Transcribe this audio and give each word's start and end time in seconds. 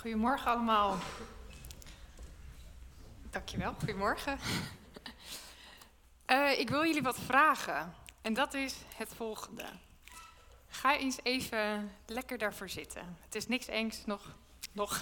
Goedemorgen 0.00 0.50
allemaal. 0.50 0.96
Dankjewel, 3.30 3.74
goedemorgen. 3.78 4.38
Uh, 6.26 6.58
ik 6.58 6.68
wil 6.68 6.84
jullie 6.84 7.02
wat 7.02 7.18
vragen. 7.18 7.94
En 8.22 8.34
dat 8.34 8.54
is 8.54 8.74
het 8.96 9.14
volgende. 9.14 9.64
Ga 10.68 10.96
eens 10.96 11.18
even 11.22 11.92
lekker 12.06 12.38
daarvoor 12.38 12.68
zitten. 12.68 13.18
Het 13.24 13.34
is 13.34 13.46
niks 13.48 13.66
engs, 13.66 14.04
nog. 14.04 14.34
nog. 14.72 15.00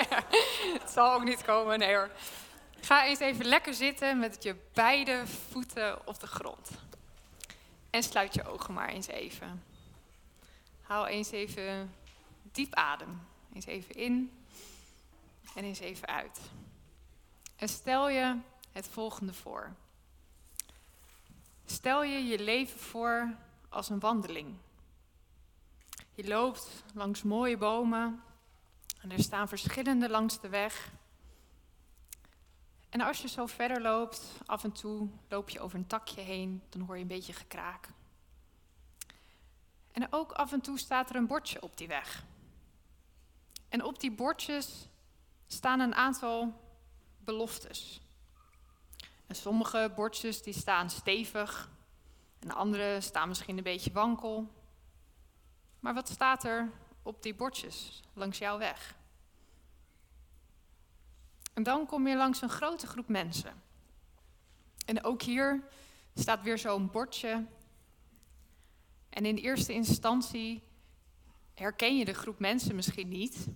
het 0.80 0.90
zal 0.90 1.12
ook 1.12 1.24
niet 1.24 1.42
komen, 1.42 1.78
nee 1.78 1.94
hoor. 1.94 2.10
Ga 2.80 3.04
eens 3.04 3.18
even 3.18 3.44
lekker 3.44 3.74
zitten 3.74 4.18
met 4.18 4.42
je 4.42 4.56
beide 4.72 5.26
voeten 5.26 6.06
op 6.06 6.20
de 6.20 6.26
grond. 6.26 6.70
En 7.90 8.02
sluit 8.02 8.34
je 8.34 8.44
ogen 8.44 8.74
maar 8.74 8.88
eens 8.88 9.06
even. 9.06 9.64
Haal 10.82 11.06
eens 11.06 11.30
even 11.30 11.94
diep 12.42 12.74
adem. 12.74 13.30
Eens 13.52 13.66
even 13.66 13.94
in 13.94 14.32
en 15.54 15.64
eens 15.64 15.80
even 15.80 16.08
uit. 16.08 16.40
En 17.56 17.68
stel 17.68 18.08
je 18.08 18.38
het 18.72 18.88
volgende 18.88 19.32
voor. 19.32 19.74
Stel 21.64 22.04
je 22.04 22.24
je 22.24 22.38
leven 22.38 22.80
voor 22.80 23.36
als 23.68 23.88
een 23.88 24.00
wandeling. 24.00 24.56
Je 26.14 26.28
loopt 26.28 26.84
langs 26.94 27.22
mooie 27.22 27.56
bomen 27.56 28.22
en 29.00 29.10
er 29.10 29.22
staan 29.22 29.48
verschillende 29.48 30.08
langs 30.08 30.40
de 30.40 30.48
weg. 30.48 30.92
En 32.88 33.00
als 33.00 33.22
je 33.22 33.28
zo 33.28 33.46
verder 33.46 33.80
loopt, 33.80 34.22
af 34.46 34.64
en 34.64 34.72
toe 34.72 35.08
loop 35.28 35.48
je 35.48 35.60
over 35.60 35.78
een 35.78 35.86
takje 35.86 36.20
heen, 36.20 36.62
dan 36.68 36.80
hoor 36.80 36.96
je 36.96 37.02
een 37.02 37.08
beetje 37.08 37.32
gekraak. 37.32 37.88
En 39.92 40.12
ook 40.12 40.32
af 40.32 40.52
en 40.52 40.60
toe 40.60 40.78
staat 40.78 41.10
er 41.10 41.16
een 41.16 41.26
bordje 41.26 41.62
op 41.62 41.76
die 41.76 41.88
weg. 41.88 42.24
En 43.72 43.84
op 43.84 44.00
die 44.00 44.12
bordjes 44.12 44.88
staan 45.46 45.80
een 45.80 45.94
aantal 45.94 46.60
beloftes. 47.18 48.00
En 49.26 49.34
sommige 49.34 49.92
bordjes 49.94 50.42
die 50.42 50.54
staan 50.54 50.90
stevig 50.90 51.70
en 52.38 52.50
andere 52.50 53.00
staan 53.00 53.28
misschien 53.28 53.56
een 53.56 53.62
beetje 53.62 53.92
wankel. 53.92 54.52
Maar 55.80 55.94
wat 55.94 56.08
staat 56.08 56.44
er 56.44 56.70
op 57.02 57.22
die 57.22 57.34
bordjes 57.34 58.02
langs 58.14 58.38
jouw 58.38 58.58
weg? 58.58 58.94
En 61.54 61.62
dan 61.62 61.86
kom 61.86 62.06
je 62.06 62.16
langs 62.16 62.40
een 62.40 62.48
grote 62.48 62.86
groep 62.86 63.08
mensen. 63.08 63.62
En 64.86 65.04
ook 65.04 65.22
hier 65.22 65.62
staat 66.14 66.42
weer 66.42 66.58
zo'n 66.58 66.90
bordje. 66.90 67.46
En 69.08 69.24
in 69.24 69.36
eerste 69.36 69.72
instantie 69.72 70.62
herken 71.54 71.96
je 71.96 72.04
de 72.04 72.14
groep 72.14 72.38
mensen 72.38 72.74
misschien 72.74 73.08
niet. 73.08 73.46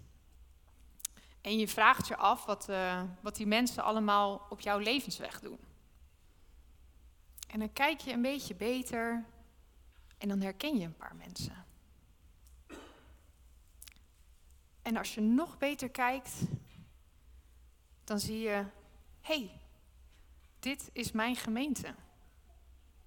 En 1.41 1.59
je 1.59 1.69
vraagt 1.69 2.09
je 2.09 2.17
af 2.17 2.45
wat, 2.45 2.69
uh, 2.69 3.03
wat 3.21 3.37
die 3.37 3.47
mensen 3.47 3.83
allemaal 3.83 4.47
op 4.51 4.61
jouw 4.61 4.79
levensweg 4.79 5.41
doen. 5.41 5.59
En 7.49 7.59
dan 7.59 7.73
kijk 7.73 8.01
je 8.01 8.13
een 8.13 8.23
beetje 8.23 8.55
beter 8.55 9.25
en 10.19 10.29
dan 10.29 10.41
herken 10.41 10.79
je 10.79 10.85
een 10.85 10.97
paar 10.97 11.17
mensen. 11.17 11.65
En 14.83 14.97
als 14.97 15.15
je 15.15 15.21
nog 15.21 15.59
beter 15.59 15.91
kijkt, 15.91 16.33
dan 18.05 18.19
zie 18.21 18.39
je, 18.39 18.65
hey, 19.21 19.61
dit 20.59 20.91
is 20.93 21.13
mijn 21.13 21.37
gemeente. 21.37 21.95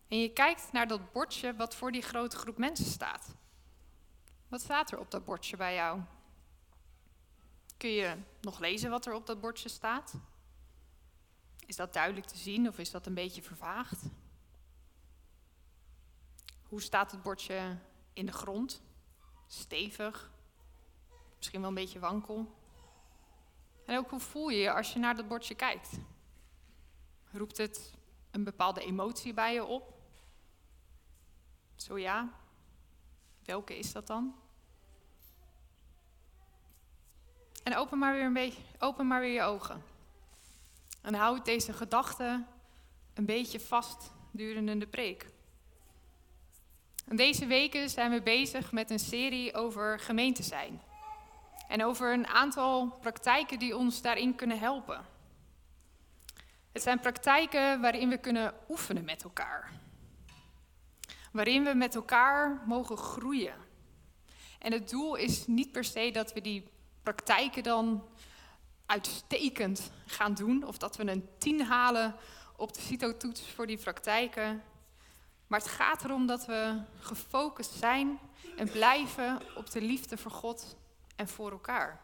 En 0.07 0.19
je 0.19 0.33
kijkt 0.33 0.71
naar 0.71 0.87
dat 0.87 1.11
bordje 1.11 1.55
wat 1.55 1.75
voor 1.75 1.91
die 1.91 2.01
grote 2.01 2.37
groep 2.37 2.57
mensen 2.57 2.85
staat. 2.85 3.35
Wat 4.49 4.61
staat 4.61 4.91
er 4.91 4.99
op 4.99 5.11
dat 5.11 5.25
bordje 5.25 5.57
bij 5.57 5.73
jou? 5.73 6.01
Kun 7.77 7.89
je 7.89 8.17
nog 8.41 8.59
lezen 8.59 8.89
wat 8.89 9.05
er 9.05 9.13
op 9.13 9.25
dat 9.25 9.41
bordje 9.41 9.69
staat? 9.69 10.13
Is 11.65 11.75
dat 11.75 11.93
duidelijk 11.93 12.25
te 12.25 12.37
zien 12.37 12.67
of 12.67 12.77
is 12.77 12.91
dat 12.91 13.05
een 13.05 13.13
beetje 13.13 13.41
vervaagd? 13.41 14.03
Hoe 16.63 16.81
staat 16.81 17.11
het 17.11 17.21
bordje 17.21 17.77
in 18.13 18.25
de 18.25 18.31
grond? 18.31 18.81
Stevig? 19.47 20.31
Misschien 21.37 21.59
wel 21.59 21.69
een 21.69 21.75
beetje 21.75 21.99
wankel? 21.99 22.55
En 23.85 23.97
ook 23.97 24.09
hoe 24.09 24.19
voel 24.19 24.49
je 24.49 24.57
je 24.57 24.73
als 24.73 24.93
je 24.93 24.99
naar 24.99 25.15
dat 25.15 25.27
bordje 25.27 25.55
kijkt? 25.55 25.89
Roept 27.31 27.57
het 27.57 27.93
een 28.31 28.43
bepaalde 28.43 28.81
emotie 28.81 29.33
bij 29.33 29.53
je 29.53 29.65
op? 29.65 29.93
Zo 31.75 31.97
ja, 31.97 32.38
welke 33.49 33.77
is 33.77 33.91
dat 33.91 34.07
dan? 34.07 34.35
En 37.63 37.75
open 37.75 37.97
maar 37.97 38.13
weer, 38.13 38.25
een 38.25 38.33
beetje, 38.33 38.61
open 38.79 39.07
maar 39.07 39.19
weer 39.19 39.33
je 39.33 39.41
ogen. 39.41 39.83
En 41.01 41.13
houd 41.13 41.45
deze 41.45 41.73
gedachte 41.73 42.45
een 43.13 43.25
beetje 43.25 43.59
vast 43.59 44.11
durende 44.31 44.77
de 44.77 44.87
preek. 44.87 45.25
En 47.07 47.15
deze 47.15 47.45
weken 47.45 47.89
zijn 47.89 48.11
we 48.11 48.21
bezig 48.21 48.71
met 48.71 48.89
een 48.89 48.99
serie 48.99 49.53
over 49.55 49.99
gemeente 49.99 50.43
zijn. 50.43 50.81
En 51.67 51.83
over 51.83 52.13
een 52.13 52.27
aantal 52.27 52.97
praktijken 53.01 53.59
die 53.59 53.77
ons 53.77 54.01
daarin 54.01 54.35
kunnen 54.35 54.59
helpen. 54.59 55.05
Het 56.71 56.81
zijn 56.81 56.99
praktijken 56.99 57.81
waarin 57.81 58.09
we 58.09 58.17
kunnen 58.17 58.53
oefenen 58.69 59.05
met 59.05 59.23
elkaar. 59.23 59.79
Waarin 61.31 61.63
we 61.63 61.73
met 61.73 61.95
elkaar 61.95 62.61
mogen 62.65 62.97
groeien. 62.97 63.55
En 64.59 64.71
het 64.71 64.89
doel 64.89 65.15
is 65.15 65.47
niet 65.47 65.71
per 65.71 65.83
se 65.83 66.11
dat 66.11 66.33
we 66.33 66.41
die 66.41 66.69
praktijken 67.03 67.63
dan 67.63 68.03
uitstekend 68.85 69.91
gaan 70.05 70.33
doen. 70.33 70.63
Of 70.67 70.77
dat 70.77 70.95
we 70.95 71.11
een 71.11 71.29
10 71.37 71.61
halen 71.61 72.15
op 72.55 72.73
de 72.73 72.81
CITO-toets 72.81 73.41
voor 73.41 73.67
die 73.67 73.77
praktijken. 73.77 74.63
Maar 75.47 75.59
het 75.59 75.69
gaat 75.69 76.03
erom 76.03 76.27
dat 76.27 76.45
we 76.45 76.81
gefocust 76.99 77.71
zijn 77.71 78.19
en 78.57 78.71
blijven 78.71 79.39
op 79.55 79.71
de 79.71 79.81
liefde 79.81 80.17
voor 80.17 80.31
God 80.31 80.77
en 81.15 81.27
voor 81.27 81.51
elkaar. 81.51 82.01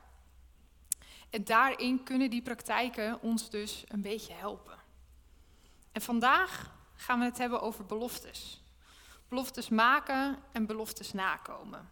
En 1.29 1.43
daarin 1.43 2.03
kunnen 2.03 2.29
die 2.29 2.41
praktijken 2.41 3.21
ons 3.21 3.49
dus 3.49 3.83
een 3.87 4.01
beetje 4.01 4.33
helpen. 4.33 4.77
En 5.91 6.01
vandaag 6.01 6.73
gaan 6.95 7.19
we 7.19 7.25
het 7.25 7.37
hebben 7.37 7.61
over 7.61 7.85
beloftes. 7.85 8.61
Beloftes 9.27 9.69
maken 9.69 10.37
en 10.51 10.65
beloftes 10.65 11.13
nakomen. 11.13 11.89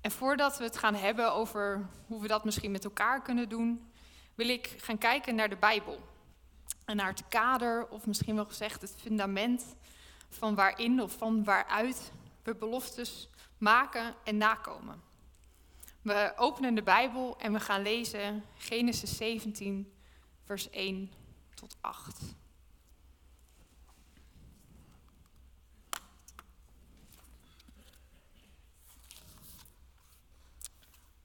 En 0.00 0.10
voordat 0.10 0.58
we 0.58 0.64
het 0.64 0.76
gaan 0.76 0.94
hebben 0.94 1.32
over 1.32 1.88
hoe 2.06 2.20
we 2.20 2.28
dat 2.28 2.44
misschien 2.44 2.70
met 2.70 2.84
elkaar 2.84 3.22
kunnen 3.22 3.48
doen, 3.48 3.92
wil 4.34 4.48
ik 4.48 4.74
gaan 4.78 4.98
kijken 4.98 5.34
naar 5.34 5.48
de 5.48 5.56
Bijbel. 5.56 5.98
En 6.84 6.96
naar 6.96 7.08
het 7.08 7.28
kader, 7.28 7.88
of 7.88 8.06
misschien 8.06 8.34
wel 8.34 8.44
gezegd 8.44 8.80
het 8.80 8.94
fundament 8.98 9.74
van 10.28 10.54
waarin 10.54 11.02
of 11.02 11.12
van 11.12 11.44
waaruit 11.44 12.12
we 12.42 12.54
beloftes 12.54 13.28
maken 13.58 14.14
en 14.24 14.36
nakomen. 14.36 15.02
We 16.02 16.32
openen 16.36 16.74
de 16.74 16.82
Bijbel 16.82 17.38
en 17.38 17.52
we 17.52 17.60
gaan 17.60 17.82
lezen 17.82 18.44
Genesis 18.56 19.16
17, 19.16 19.92
vers 20.44 20.70
1 20.70 21.12
tot 21.54 21.76
8. 21.80 22.20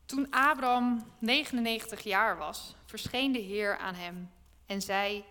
Toen 0.08 0.30
Abraham 0.30 1.12
99 1.20 2.02
jaar 2.02 2.38
was, 2.38 2.76
verscheen 2.86 3.32
de 3.32 3.40
Heer 3.40 3.78
aan 3.78 3.96
hem 3.96 4.32
en 4.66 4.82
zei: 4.82 5.26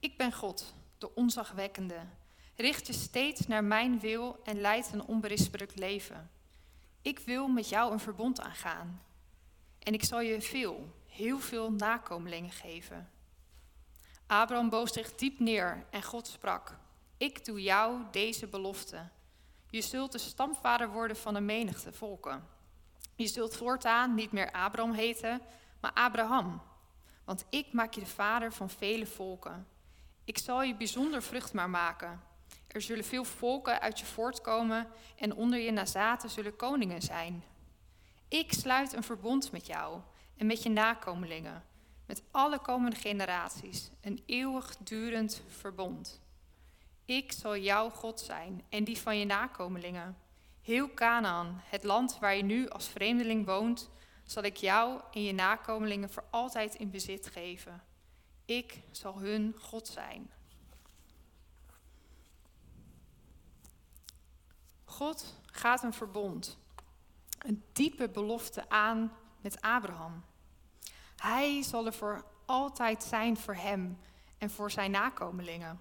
Ik 0.00 0.16
ben 0.16 0.32
God, 0.32 0.74
de 0.98 1.14
onzagwekkende. 1.14 2.00
Richt 2.56 2.86
je 2.86 2.92
steeds 2.92 3.46
naar 3.46 3.64
mijn 3.64 4.00
wil 4.00 4.40
en 4.42 4.60
leid 4.60 4.92
een 4.92 5.04
onberispelijk 5.04 5.78
leven. 5.78 6.30
Ik 7.02 7.18
wil 7.18 7.48
met 7.48 7.68
jou 7.68 7.92
een 7.92 8.00
verbond 8.00 8.40
aangaan. 8.40 9.02
En 9.78 9.94
ik 9.94 10.04
zal 10.04 10.20
je 10.20 10.42
veel, 10.42 10.94
heel 11.06 11.38
veel 11.38 11.72
nakomelingen 11.72 12.52
geven. 12.52 13.10
Abraham 14.26 14.68
boog 14.68 14.88
zich 14.88 15.14
diep 15.14 15.38
neer 15.38 15.86
en 15.90 16.02
God 16.02 16.26
sprak: 16.26 16.78
Ik 17.16 17.44
doe 17.44 17.62
jou 17.62 18.02
deze 18.10 18.46
belofte. 18.46 19.08
Je 19.70 19.82
zult 19.82 20.12
de 20.12 20.18
stamvader 20.18 20.88
worden 20.88 21.16
van 21.16 21.34
een 21.34 21.44
menigte 21.44 21.92
volken. 21.92 22.53
Je 23.14 23.26
zult 23.26 23.56
voortaan 23.56 24.14
niet 24.14 24.32
meer 24.32 24.52
Abraham 24.52 24.92
heten, 24.92 25.40
maar 25.80 25.92
Abraham. 25.92 26.62
Want 27.24 27.44
ik 27.50 27.72
maak 27.72 27.94
je 27.94 28.00
de 28.00 28.06
vader 28.06 28.52
van 28.52 28.70
vele 28.70 29.06
volken. 29.06 29.66
Ik 30.24 30.38
zal 30.38 30.62
je 30.62 30.74
bijzonder 30.74 31.22
vruchtbaar 31.22 31.70
maken. 31.70 32.20
Er 32.66 32.82
zullen 32.82 33.04
veel 33.04 33.24
volken 33.24 33.80
uit 33.80 33.98
je 33.98 34.06
voortkomen 34.06 34.88
en 35.16 35.34
onder 35.34 35.58
je 35.58 35.70
nazaten 35.70 36.30
zullen 36.30 36.56
koningen 36.56 37.02
zijn. 37.02 37.44
Ik 38.28 38.52
sluit 38.52 38.92
een 38.92 39.02
verbond 39.02 39.52
met 39.52 39.66
jou 39.66 40.00
en 40.36 40.46
met 40.46 40.62
je 40.62 40.70
nakomelingen, 40.70 41.64
met 42.06 42.22
alle 42.30 42.58
komende 42.58 42.96
generaties, 42.96 43.90
een 44.00 44.22
eeuwigdurend 44.26 45.42
verbond. 45.48 46.20
Ik 47.04 47.32
zal 47.32 47.56
jouw 47.56 47.90
God 47.90 48.20
zijn 48.20 48.62
en 48.68 48.84
die 48.84 48.98
van 48.98 49.18
je 49.18 49.24
nakomelingen. 49.24 50.16
Heel 50.64 50.94
Canaan, 50.94 51.60
het 51.64 51.84
land 51.84 52.18
waar 52.18 52.36
je 52.36 52.42
nu 52.42 52.68
als 52.68 52.88
vreemdeling 52.88 53.46
woont, 53.46 53.90
zal 54.22 54.42
ik 54.42 54.56
jou 54.56 55.00
en 55.12 55.22
je 55.22 55.32
nakomelingen 55.32 56.10
voor 56.10 56.24
altijd 56.30 56.74
in 56.74 56.90
bezit 56.90 57.26
geven. 57.26 57.82
Ik 58.44 58.82
zal 58.90 59.18
hun 59.18 59.54
God 59.60 59.88
zijn. 59.88 60.30
God 64.84 65.40
gaat 65.44 65.82
een 65.82 65.92
verbond, 65.92 66.58
een 67.38 67.64
diepe 67.72 68.08
belofte 68.08 68.68
aan 68.68 69.12
met 69.40 69.60
Abraham. 69.60 70.24
Hij 71.16 71.62
zal 71.62 71.86
er 71.86 71.94
voor 71.94 72.24
altijd 72.44 73.02
zijn 73.02 73.36
voor 73.36 73.56
hem 73.56 73.98
en 74.38 74.50
voor 74.50 74.70
zijn 74.70 74.90
nakomelingen. 74.90 75.80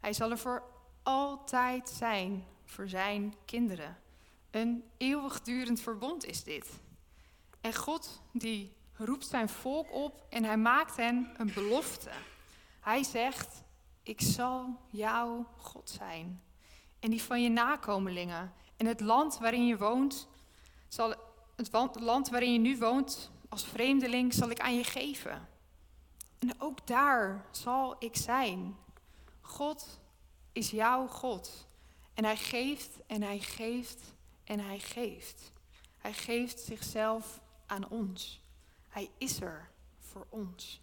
Hij 0.00 0.12
zal 0.12 0.30
er 0.30 0.38
voor 0.38 0.62
altijd 1.02 1.88
zijn 1.88 2.46
voor 2.74 2.88
zijn 2.88 3.34
kinderen. 3.44 3.98
Een 4.50 4.84
eeuwigdurend 4.96 5.80
verbond 5.80 6.24
is 6.24 6.42
dit. 6.42 6.70
En 7.60 7.74
God 7.74 8.22
die 8.32 8.72
roept 8.96 9.26
zijn 9.26 9.48
volk 9.48 9.92
op 9.92 10.26
en 10.28 10.44
hij 10.44 10.56
maakt 10.56 10.96
hen 10.96 11.34
een 11.36 11.52
belofte. 11.54 12.10
Hij 12.80 13.02
zegt, 13.02 13.62
ik 14.02 14.20
zal 14.20 14.80
jouw 14.90 15.46
God 15.56 15.90
zijn. 15.90 16.42
En 17.00 17.10
die 17.10 17.22
van 17.22 17.42
je 17.42 17.48
nakomelingen. 17.48 18.52
En 18.76 18.86
het 18.86 19.00
land 19.00 19.38
waarin 19.38 19.66
je 19.66 19.76
woont, 19.76 20.28
zal, 20.88 21.14
het 21.56 22.00
land 22.00 22.28
waarin 22.28 22.52
je 22.52 22.58
nu 22.58 22.78
woont 22.78 23.30
als 23.48 23.64
vreemdeling, 23.64 24.34
zal 24.34 24.50
ik 24.50 24.60
aan 24.60 24.76
je 24.76 24.84
geven. 24.84 25.48
En 26.38 26.54
ook 26.58 26.86
daar 26.86 27.46
zal 27.50 27.96
ik 27.98 28.16
zijn. 28.16 28.76
God 29.40 30.00
is 30.52 30.70
jouw 30.70 31.06
God. 31.06 31.66
En 32.14 32.24
hij 32.24 32.36
geeft 32.36 32.98
en 33.06 33.22
hij 33.22 33.38
geeft 33.38 34.14
en 34.44 34.60
hij 34.60 34.78
geeft. 34.78 35.52
Hij 35.98 36.12
geeft 36.12 36.60
zichzelf 36.60 37.40
aan 37.66 37.88
ons. 37.88 38.40
Hij 38.88 39.10
is 39.18 39.40
er 39.40 39.70
voor 39.98 40.26
ons. 40.28 40.80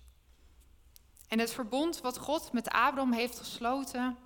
En 1.27 1.39
het 1.39 1.51
verbond 1.51 2.01
wat 2.01 2.17
God 2.17 2.51
met 2.51 2.69
Abraham 2.69 3.13
heeft 3.13 3.39
gesloten, 3.39 4.17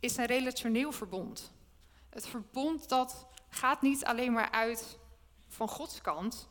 is 0.00 0.16
een 0.16 0.26
relationeel 0.26 0.92
verbond. 0.92 1.52
Het 2.10 2.26
verbond 2.26 2.88
dat 2.88 3.26
gaat 3.48 3.82
niet 3.82 4.04
alleen 4.04 4.32
maar 4.32 4.50
uit 4.50 4.98
van 5.48 5.68
Gods 5.68 6.00
kant, 6.00 6.48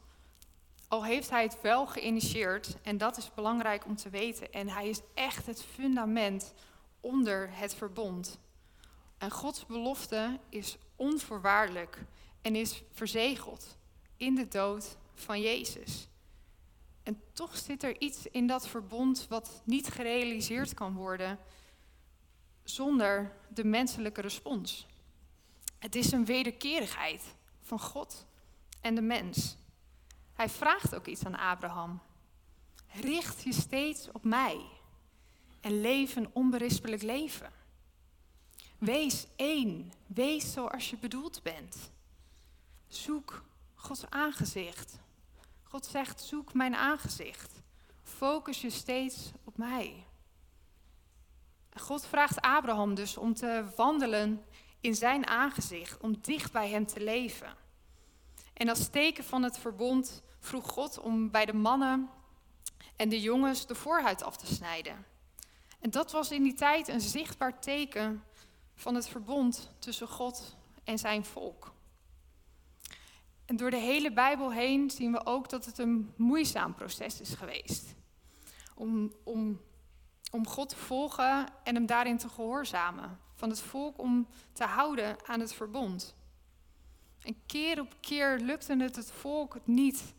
al 0.94 1.04
heeft 1.04 1.30
hij 1.30 1.44
het 1.44 1.62
wel 1.62 1.88
geïnitieerd, 1.88 2.77
en 2.81 2.98
dat 2.98 3.18
is 3.18 3.33
belangrijk 3.33 3.86
om 3.86 3.95
te 3.95 4.10
weten. 4.10 4.51
En 4.51 4.69
hij 4.69 4.89
is 4.89 5.01
echt 5.13 5.45
het 5.45 5.63
fundament 5.63 6.54
onder 7.00 7.50
het 7.51 7.74
verbond. 7.74 8.39
En 9.24 9.31
Gods 9.31 9.66
belofte 9.66 10.40
is 10.50 10.78
onvoorwaardelijk 10.96 12.06
en 12.42 12.56
is 12.56 12.84
verzegeld 12.92 13.78
in 14.18 14.36
de 14.36 14.48
dood 14.48 14.98
van 15.14 15.42
Jezus. 15.42 16.08
En 17.04 17.22
toch 17.34 17.58
zit 17.58 17.84
er 17.84 18.02
iets 18.02 18.28
in 18.28 18.48
dat 18.48 18.68
verbond 18.68 19.25
wat 19.30 19.62
niet 19.66 19.88
gerealiseerd 19.88 20.74
kan 20.74 20.94
worden 20.94 21.40
zonder 22.64 23.36
de 23.54 23.64
menselijke 23.64 24.22
respons. 24.22 24.88
Het 25.80 25.96
is 25.96 26.12
een 26.12 26.25
wederkerigheid 26.25 27.36
van 27.62 27.80
God 27.80 28.25
en 28.81 28.96
de 28.96 29.02
mens. 29.02 29.58
Hij 30.34 30.50
vraagt 30.50 30.96
ook 30.96 31.08
iets 31.08 31.25
aan 31.25 31.38
Abraham. 31.38 32.02
Richt 32.88 33.44
je 33.44 33.54
steeds 33.54 34.12
op 34.12 34.24
mij 34.24 34.60
en 35.62 35.81
leef 35.81 36.16
een 36.16 36.30
onberispelijk 36.34 37.02
leven. 37.02 37.62
Wees 38.83 39.27
één, 39.35 39.91
wees 40.07 40.51
zoals 40.51 40.89
je 40.89 40.97
bedoeld 40.97 41.44
bent. 41.44 41.91
Zoek 42.88 43.44
Gods 43.74 44.09
aangezicht. 44.09 45.00
God 45.63 45.85
zegt, 45.85 46.21
zoek 46.21 46.53
mijn 46.53 46.75
aangezicht. 46.75 47.62
Focus 48.03 48.62
je 48.62 48.69
steeds 48.69 49.31
op 49.44 49.57
mij. 49.57 50.06
God 51.74 52.06
vraagt 52.06 52.41
Abraham 52.41 52.95
dus 52.95 53.18
om 53.18 53.33
te 53.33 53.65
wandelen 53.75 54.45
in 54.80 54.95
zijn 54.95 55.27
aangezicht, 55.27 56.01
om 56.01 56.21
dicht 56.21 56.51
bij 56.51 56.69
hem 56.69 56.86
te 56.86 57.03
leven. 57.03 57.56
En 58.53 58.69
als 58.69 58.88
teken 58.88 59.24
van 59.24 59.44
het 59.44 59.57
verbond 59.57 60.24
vroeg 60.39 60.69
God 60.69 61.00
om 61.00 61.31
bij 61.31 61.45
de 61.45 61.53
mannen 61.53 62.09
en 62.95 63.09
de 63.09 63.21
jongens 63.21 63.68
de 63.68 63.75
voorhuid 63.75 64.24
af 64.24 64.38
te 64.38 64.53
snijden. 64.53 65.06
En 65.79 65.89
dat 65.89 66.12
was 66.12 66.31
in 66.31 66.44
die 66.44 66.53
tijd 66.53 66.88
een 66.88 67.01
zichtbaar 67.01 67.59
teken 67.59 68.24
van 68.75 68.96
het 68.96 69.08
verbond 69.08 69.72
tussen 69.80 70.08
God 70.08 70.56
en 70.84 70.98
zijn 70.98 71.25
volk. 71.25 71.74
En 73.46 73.56
door 73.56 73.70
de 73.70 73.78
hele 73.78 74.14
Bijbel 74.14 74.52
heen 74.52 74.90
zien 74.90 75.12
we 75.12 75.25
ook 75.25 75.50
dat 75.50 75.66
het 75.66 75.78
een 75.78 76.14
moeizaam 76.18 76.74
proces 76.74 77.22
is 77.22 77.34
geweest. 77.34 77.96
Om, 78.75 79.14
om, 79.24 79.62
om 80.31 80.48
God 80.48 80.70
te 80.70 80.75
volgen 80.75 81.46
en 81.64 81.75
hem 81.75 81.86
daarin 81.86 82.18
te 82.18 82.30
gehoorzamen. 82.30 83.20
Van 83.34 83.50
het 83.50 83.60
volk 83.62 84.00
om 84.00 84.28
te 84.54 84.64
houden 84.64 85.28
aan 85.28 85.40
het 85.40 85.54
verbond. 85.54 86.16
En 87.22 87.36
keer 87.46 87.80
op 87.80 87.96
keer 88.00 88.40
lukte 88.40 88.75
het 88.75 88.96
het 88.96 89.12
volk 89.12 89.58
niet 89.64 90.14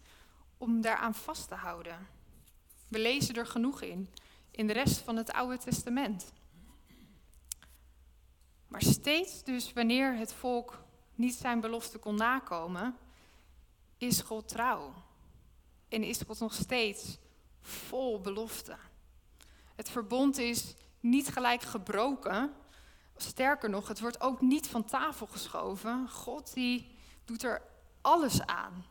om 0.59 0.81
daaraan 0.81 1.15
vast 1.15 1.49
te 1.49 1.55
houden. 1.55 2.06
We 2.89 2.99
lezen 2.99 3.35
er 3.35 3.47
genoeg 3.47 3.83
in, 3.83 4.09
in 4.51 4.67
de 4.67 4.73
rest 4.73 4.99
van 4.99 5.17
het 5.17 5.33
Oude 5.33 5.59
Testament. 5.59 6.33
Maar 8.69 8.82
steeds 8.82 9.43
dus 9.43 9.72
wanneer 9.72 10.16
het 10.16 10.32
volk 10.32 10.82
niet 11.14 11.34
zijn 11.34 11.61
belofte 11.61 11.99
kon 11.99 12.14
nakomen, 12.14 12.96
is 13.99 14.20
God 14.20 14.49
trouw. 14.49 14.93
En 15.88 16.02
is 16.02 16.20
God 16.26 16.38
nog 16.38 16.55
steeds 16.55 17.19
vol 17.61 18.20
belofte. 18.20 18.76
Het 19.75 19.90
verbond 19.90 20.38
is 20.38 20.75
niet 21.00 21.28
gelijk 21.28 21.62
gebroken. 21.62 22.52
Sterker 23.16 23.70
nog, 23.70 23.88
het 23.88 24.00
wordt 24.00 24.20
ook 24.20 24.40
niet 24.40 24.69
van 24.69 24.84
tafel 24.84 25.26
geschoven. 25.26 26.08
God 26.08 26.55
die 26.55 26.96
doet 27.25 27.43
er 27.43 27.62
alles 28.00 28.46
aan. 28.46 28.84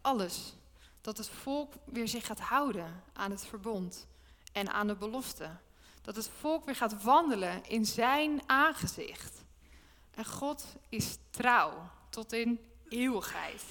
Alles. 0.00 0.56
Dat 1.00 1.16
het 1.16 1.28
volk 1.28 1.72
weer 1.84 2.08
zich 2.08 2.26
gaat 2.26 2.40
houden 2.40 3.02
aan 3.12 3.30
het 3.30 3.46
verbond 3.46 4.06
en 4.52 4.72
aan 4.72 4.86
de 4.86 4.96
belofte. 4.96 5.50
Dat 6.08 6.16
het 6.16 6.30
volk 6.38 6.64
weer 6.64 6.74
gaat 6.74 7.02
wandelen 7.02 7.64
in 7.64 7.86
zijn 7.86 8.42
aangezicht. 8.46 9.44
En 10.10 10.24
God 10.24 10.64
is 10.88 11.18
trouw 11.30 11.90
tot 12.10 12.32
in 12.32 12.60
eeuwigheid. 12.88 13.62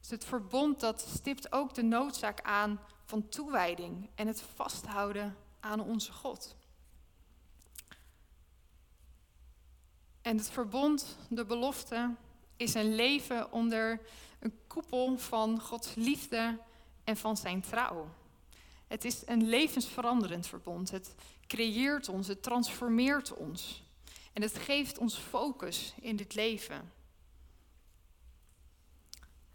Dus 0.00 0.10
het 0.10 0.24
verbond 0.24 0.80
dat 0.80 1.00
stipt 1.14 1.52
ook 1.52 1.74
de 1.74 1.82
noodzaak 1.82 2.40
aan 2.42 2.80
van 3.04 3.28
toewijding 3.28 4.10
en 4.14 4.26
het 4.26 4.42
vasthouden 4.54 5.36
aan 5.60 5.80
onze 5.80 6.12
God. 6.12 6.56
En 10.22 10.36
het 10.36 10.50
verbond, 10.50 11.18
de 11.28 11.44
belofte, 11.44 12.14
is 12.56 12.74
een 12.74 12.94
leven 12.94 13.52
onder 13.52 14.00
een 14.38 14.58
koepel 14.66 15.18
van 15.18 15.60
Gods 15.60 15.94
liefde 15.94 16.58
en 17.04 17.16
van 17.16 17.36
zijn 17.36 17.60
trouw. 17.60 18.08
Het 18.86 19.04
is 19.04 19.22
een 19.26 19.48
levensveranderend 19.48 20.46
verbond. 20.46 20.90
Het 20.90 21.14
creëert 21.46 22.08
ons, 22.08 22.28
het 22.28 22.42
transformeert 22.42 23.34
ons. 23.34 23.82
En 24.32 24.42
het 24.42 24.58
geeft 24.58 24.98
ons 24.98 25.16
focus 25.16 25.94
in 26.00 26.16
dit 26.16 26.34
leven. 26.34 26.92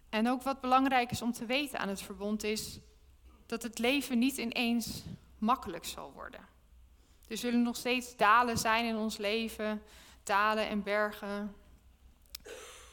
En 0.09 0.29
ook 0.29 0.41
wat 0.41 0.61
belangrijk 0.61 1.11
is 1.11 1.21
om 1.21 1.31
te 1.31 1.45
weten 1.45 1.79
aan 1.79 1.89
het 1.89 2.01
verbond 2.01 2.43
is 2.43 2.79
dat 3.45 3.63
het 3.63 3.79
leven 3.79 4.19
niet 4.19 4.37
ineens 4.37 5.03
makkelijk 5.37 5.85
zal 5.85 6.11
worden. 6.11 6.47
Er 7.27 7.37
zullen 7.37 7.61
nog 7.61 7.75
steeds 7.75 8.15
dalen 8.17 8.57
zijn 8.57 8.85
in 8.85 8.95
ons 8.95 9.17
leven, 9.17 9.81
dalen 10.23 10.67
en 10.67 10.83
bergen. 10.83 11.55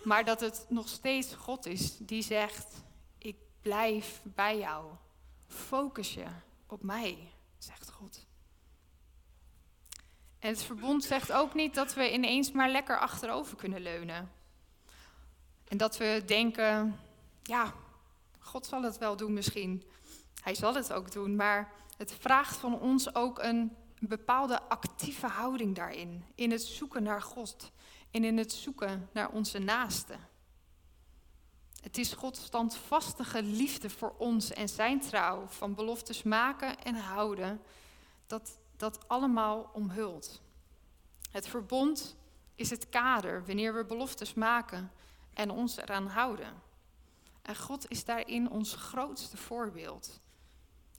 Maar 0.05 0.25
dat 0.25 0.41
het 0.41 0.67
nog 0.69 0.89
steeds 0.89 1.35
God 1.35 1.67
is 1.67 1.97
die 1.97 2.23
zegt: 2.23 2.83
Ik 3.19 3.37
blijf 3.61 4.21
bij 4.25 4.59
jou. 4.59 4.91
Focus 5.49 6.15
je 6.15 6.27
op 6.67 6.83
mij, 6.83 7.33
zegt 7.59 7.91
God. 7.91 8.27
En 10.39 10.49
het 10.49 10.63
verbond 10.63 11.05
zegt 11.05 11.33
ook 11.33 11.55
niet 11.55 11.75
dat 11.75 11.95
we 11.95 12.13
ineens 12.13 12.53
maar 12.53 12.71
lekker 12.71 12.99
achterover 12.99 13.57
kunnen 13.57 13.81
leunen. 13.81 14.31
En 15.69 15.77
dat 15.77 15.97
we 15.97 16.23
denken: 16.27 17.01
Ja, 17.43 17.75
God 18.39 18.67
zal 18.67 18.83
het 18.83 18.99
wel 18.99 19.17
doen 19.17 19.33
misschien. 19.33 19.85
Hij 20.43 20.55
zal 20.55 20.75
het 20.75 20.93
ook 20.93 21.13
doen, 21.13 21.37
maar 21.37 21.73
het 21.97 22.15
vraagt 22.21 22.57
van 22.57 22.81
ons 22.81 23.15
ook 23.15 23.39
een 23.39 23.77
bepaalde 23.99 24.63
actieve 24.63 25.27
houding 25.27 25.77
daarin. 25.77 26.25
In 26.35 26.51
het 26.51 26.63
zoeken 26.63 27.03
naar 27.03 27.23
God 27.23 27.73
en 28.11 28.25
in 28.25 28.39
het 28.39 28.53
zoeken 28.53 29.09
naar 29.13 29.31
onze 29.31 29.59
naasten. 29.59 30.21
Het 31.81 31.99
is 31.99 32.13
Gods 32.13 32.45
standvastige 32.45 33.43
liefde 33.43 33.91
voor 33.91 34.15
ons 34.19 34.53
en 34.53 34.69
zijn 34.69 35.01
trouw 35.01 35.47
van 35.47 35.75
beloftes 35.75 36.23
maken 36.23 36.83
en 36.83 36.95
houden, 36.95 37.61
dat 38.27 38.59
dat 38.77 39.09
allemaal 39.09 39.71
omhult. 39.73 40.41
Het 41.31 41.49
verbond 41.49 42.17
is 42.55 42.71
het 42.71 42.89
kader 42.89 43.47
wanneer 43.47 43.75
we 43.75 43.85
beloftes 43.85 44.35
maken 44.35 44.93
en 45.33 45.51
ons 45.51 45.77
eraan 45.77 46.07
houden. 46.07 46.63
En 47.43 47.57
God 47.57 47.91
is 47.91 48.05
daarin 48.05 48.51
ons 48.51 48.75
grootste 48.75 49.37
voorbeeld. 49.37 50.21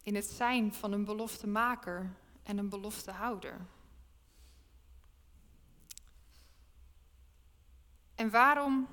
In 0.03 0.15
het 0.15 0.25
zijn 0.25 0.74
van 0.74 0.91
een 0.91 1.05
beloftemaker 1.05 2.15
en 2.43 2.57
een 2.57 2.69
beloftehouder. 2.69 3.65
En 8.15 8.29
waarom 8.29 8.88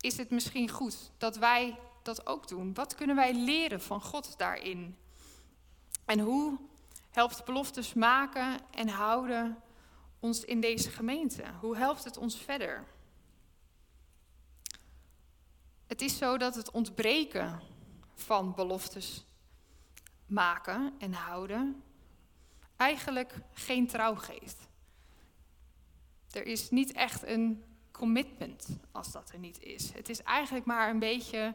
is 0.00 0.16
het 0.16 0.30
misschien 0.30 0.68
goed 0.68 1.10
dat 1.18 1.36
wij 1.36 1.78
dat 2.02 2.26
ook 2.26 2.48
doen? 2.48 2.74
Wat 2.74 2.94
kunnen 2.94 3.16
wij 3.16 3.34
leren 3.34 3.80
van 3.80 4.02
God 4.02 4.38
daarin? 4.38 4.96
En 6.04 6.18
hoe 6.18 6.58
helpt 7.10 7.44
beloftes 7.44 7.94
maken 7.94 8.60
en 8.70 8.88
houden 8.88 9.62
ons 10.20 10.44
in 10.44 10.60
deze 10.60 10.90
gemeente? 10.90 11.44
Hoe 11.60 11.76
helpt 11.76 12.04
het 12.04 12.16
ons 12.16 12.36
verder? 12.36 12.86
Het 15.86 16.00
is 16.00 16.18
zo 16.18 16.36
dat 16.36 16.54
het 16.54 16.70
ontbreken 16.70 17.60
van 18.14 18.54
beloftes 18.54 19.24
maken 20.26 20.94
en 20.98 21.12
houden 21.12 21.82
eigenlijk 22.76 23.34
geen 23.52 23.86
trouw 23.86 24.14
geeft. 24.14 24.68
Er 26.30 26.46
is 26.46 26.70
niet 26.70 26.92
echt 26.92 27.22
een 27.22 27.64
commitment 27.98 28.78
als 28.92 29.12
dat 29.12 29.30
er 29.32 29.38
niet 29.38 29.62
is. 29.62 29.92
Het 29.92 30.08
is 30.08 30.22
eigenlijk 30.22 30.64
maar 30.64 30.90
een 30.90 30.98
beetje 30.98 31.54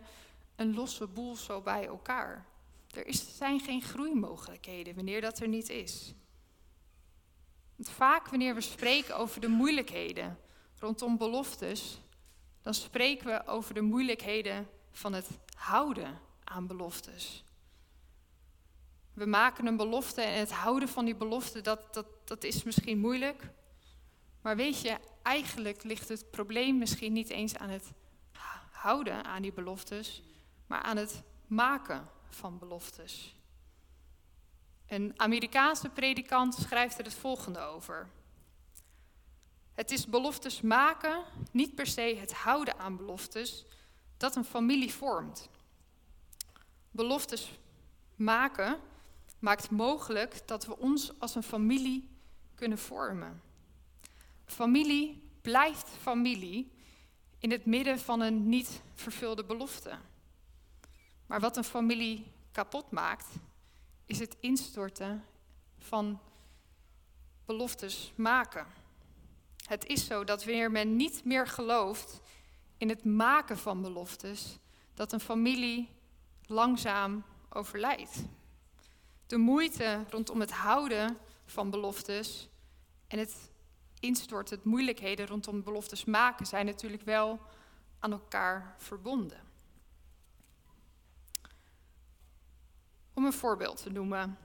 een 0.55 0.73
losse 0.73 1.07
boel 1.07 1.35
zo 1.35 1.61
bij 1.61 1.85
elkaar. 1.87 2.45
Er 2.91 3.07
is, 3.07 3.37
zijn 3.37 3.59
geen 3.59 3.81
groeimogelijkheden 3.81 4.95
wanneer 4.95 5.21
dat 5.21 5.39
er 5.39 5.47
niet 5.47 5.69
is. 5.69 6.13
Want 7.75 7.89
vaak 7.89 8.27
wanneer 8.27 8.55
we 8.55 8.61
spreken 8.61 9.17
over 9.17 9.41
de 9.41 9.47
moeilijkheden 9.47 10.39
rondom 10.79 11.17
beloftes, 11.17 12.01
dan 12.61 12.73
spreken 12.73 13.25
we 13.25 13.47
over 13.47 13.73
de 13.73 13.81
moeilijkheden 13.81 14.67
van 14.91 15.13
het 15.13 15.27
houden 15.57 16.19
aan 16.43 16.67
beloftes. 16.67 17.43
We 19.13 19.25
maken 19.25 19.65
een 19.65 19.77
belofte 19.77 20.21
en 20.21 20.39
het 20.39 20.51
houden 20.51 20.89
van 20.89 21.05
die 21.05 21.15
belofte, 21.15 21.61
dat, 21.61 21.93
dat, 21.93 22.05
dat 22.23 22.43
is 22.43 22.63
misschien 22.63 22.99
moeilijk. 22.99 23.49
Maar 24.41 24.55
weet 24.55 24.81
je, 24.81 24.97
eigenlijk 25.23 25.83
ligt 25.83 26.09
het 26.09 26.31
probleem 26.31 26.77
misschien 26.77 27.13
niet 27.13 27.29
eens 27.29 27.57
aan 27.57 27.69
het 27.69 27.91
houden 28.71 29.23
aan 29.23 29.41
die 29.41 29.53
beloftes, 29.53 30.21
maar 30.67 30.81
aan 30.81 30.97
het 30.97 31.23
maken 31.47 32.09
van 32.29 32.59
beloftes. 32.59 33.35
Een 34.87 35.13
Amerikaanse 35.15 35.89
predikant 35.89 36.53
schrijft 36.53 36.97
er 36.97 37.03
het 37.03 37.13
volgende 37.13 37.59
over. 37.59 38.09
Het 39.73 39.91
is 39.91 40.05
beloftes 40.05 40.61
maken, 40.61 41.23
niet 41.51 41.75
per 41.75 41.87
se 41.87 42.17
het 42.19 42.33
houden 42.33 42.79
aan 42.79 42.97
beloftes, 42.97 43.65
dat 44.17 44.35
een 44.35 44.45
familie 44.45 44.93
vormt. 44.93 45.49
Beloftes 46.91 47.59
maken 48.15 48.79
maakt 49.39 49.69
mogelijk 49.69 50.47
dat 50.47 50.65
we 50.65 50.77
ons 50.77 51.19
als 51.19 51.35
een 51.35 51.43
familie 51.43 52.09
kunnen 52.55 52.77
vormen. 52.77 53.41
Familie 54.45 55.31
blijft 55.41 55.89
familie 55.89 56.71
in 57.39 57.51
het 57.51 57.65
midden 57.65 57.99
van 57.99 58.19
een 58.19 58.49
niet 58.49 58.81
vervulde 58.93 59.43
belofte. 59.43 59.97
Maar 61.25 61.39
wat 61.39 61.57
een 61.57 61.63
familie 61.63 62.31
kapot 62.51 62.91
maakt, 62.91 63.27
is 64.05 64.19
het 64.19 64.37
instorten 64.39 65.25
van 65.77 66.19
beloftes 67.45 68.11
maken. 68.15 68.67
Het 69.67 69.85
is 69.85 70.05
zo 70.05 70.23
dat 70.23 70.43
wanneer 70.45 70.71
men 70.71 70.95
niet 70.95 71.25
meer 71.25 71.47
gelooft 71.47 72.21
in 72.77 72.89
het 72.89 73.03
maken 73.03 73.57
van 73.57 73.81
beloftes, 73.81 74.57
dat 74.93 75.11
een 75.11 75.19
familie 75.19 75.89
langzaam 76.45 77.23
overlijdt. 77.49 78.23
De 79.27 79.37
moeite 79.37 80.03
rondom 80.09 80.39
het 80.39 80.51
houden 80.51 81.17
van 81.45 81.69
beloftes 81.69 82.49
en 83.07 83.19
het 83.19 83.51
instorten, 84.03 84.55
het 84.55 84.65
moeilijkheden 84.65 85.27
rondom 85.27 85.63
beloftes 85.63 86.05
maken, 86.05 86.45
zijn 86.45 86.65
natuurlijk 86.65 87.03
wel 87.03 87.39
aan 87.99 88.11
elkaar 88.11 88.75
verbonden. 88.77 89.41
Om 93.13 93.25
een 93.25 93.33
voorbeeld 93.33 93.83
te 93.83 93.91
noemen. 93.91 94.37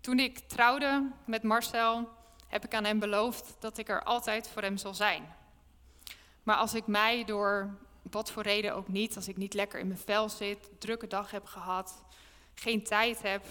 Toen 0.00 0.18
ik 0.18 0.38
trouwde 0.38 1.10
met 1.26 1.42
Marcel, 1.42 2.08
heb 2.46 2.64
ik 2.64 2.74
aan 2.74 2.84
hem 2.84 2.98
beloofd 2.98 3.56
dat 3.58 3.78
ik 3.78 3.88
er 3.88 4.02
altijd 4.02 4.48
voor 4.48 4.62
hem 4.62 4.76
zal 4.76 4.94
zijn. 4.94 5.34
Maar 6.42 6.56
als 6.56 6.74
ik 6.74 6.86
mij 6.86 7.24
door 7.24 7.78
wat 8.02 8.30
voor 8.30 8.42
reden 8.42 8.74
ook 8.74 8.88
niet, 8.88 9.16
als 9.16 9.28
ik 9.28 9.36
niet 9.36 9.54
lekker 9.54 9.80
in 9.80 9.86
mijn 9.86 9.98
vel 9.98 10.28
zit, 10.28 10.70
drukke 10.78 11.06
dag 11.06 11.30
heb 11.30 11.44
gehad, 11.44 12.02
geen 12.54 12.84
tijd 12.84 13.22
heb, 13.22 13.46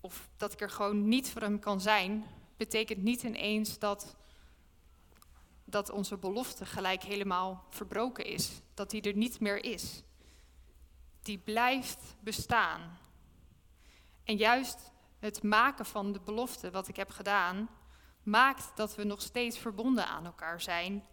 of 0.00 0.28
dat 0.36 0.52
ik 0.52 0.60
er 0.60 0.70
gewoon 0.70 1.08
niet 1.08 1.30
voor 1.30 1.42
hem 1.42 1.58
kan 1.58 1.80
zijn, 1.80 2.24
betekent 2.58 3.02
niet 3.02 3.22
ineens 3.22 3.78
dat, 3.78 4.16
dat 5.64 5.90
onze 5.90 6.16
belofte 6.16 6.66
gelijk 6.66 7.02
helemaal 7.02 7.64
verbroken 7.70 8.24
is, 8.24 8.60
dat 8.74 8.90
die 8.90 9.02
er 9.02 9.16
niet 9.16 9.40
meer 9.40 9.64
is. 9.64 10.02
Die 11.22 11.38
blijft 11.38 12.16
bestaan. 12.20 12.98
En 14.24 14.36
juist 14.36 14.92
het 15.18 15.42
maken 15.42 15.86
van 15.86 16.12
de 16.12 16.20
belofte, 16.20 16.70
wat 16.70 16.88
ik 16.88 16.96
heb 16.96 17.10
gedaan, 17.10 17.68
maakt 18.22 18.76
dat 18.76 18.94
we 18.94 19.04
nog 19.04 19.22
steeds 19.22 19.58
verbonden 19.58 20.06
aan 20.06 20.24
elkaar 20.24 20.60
zijn. 20.60 21.04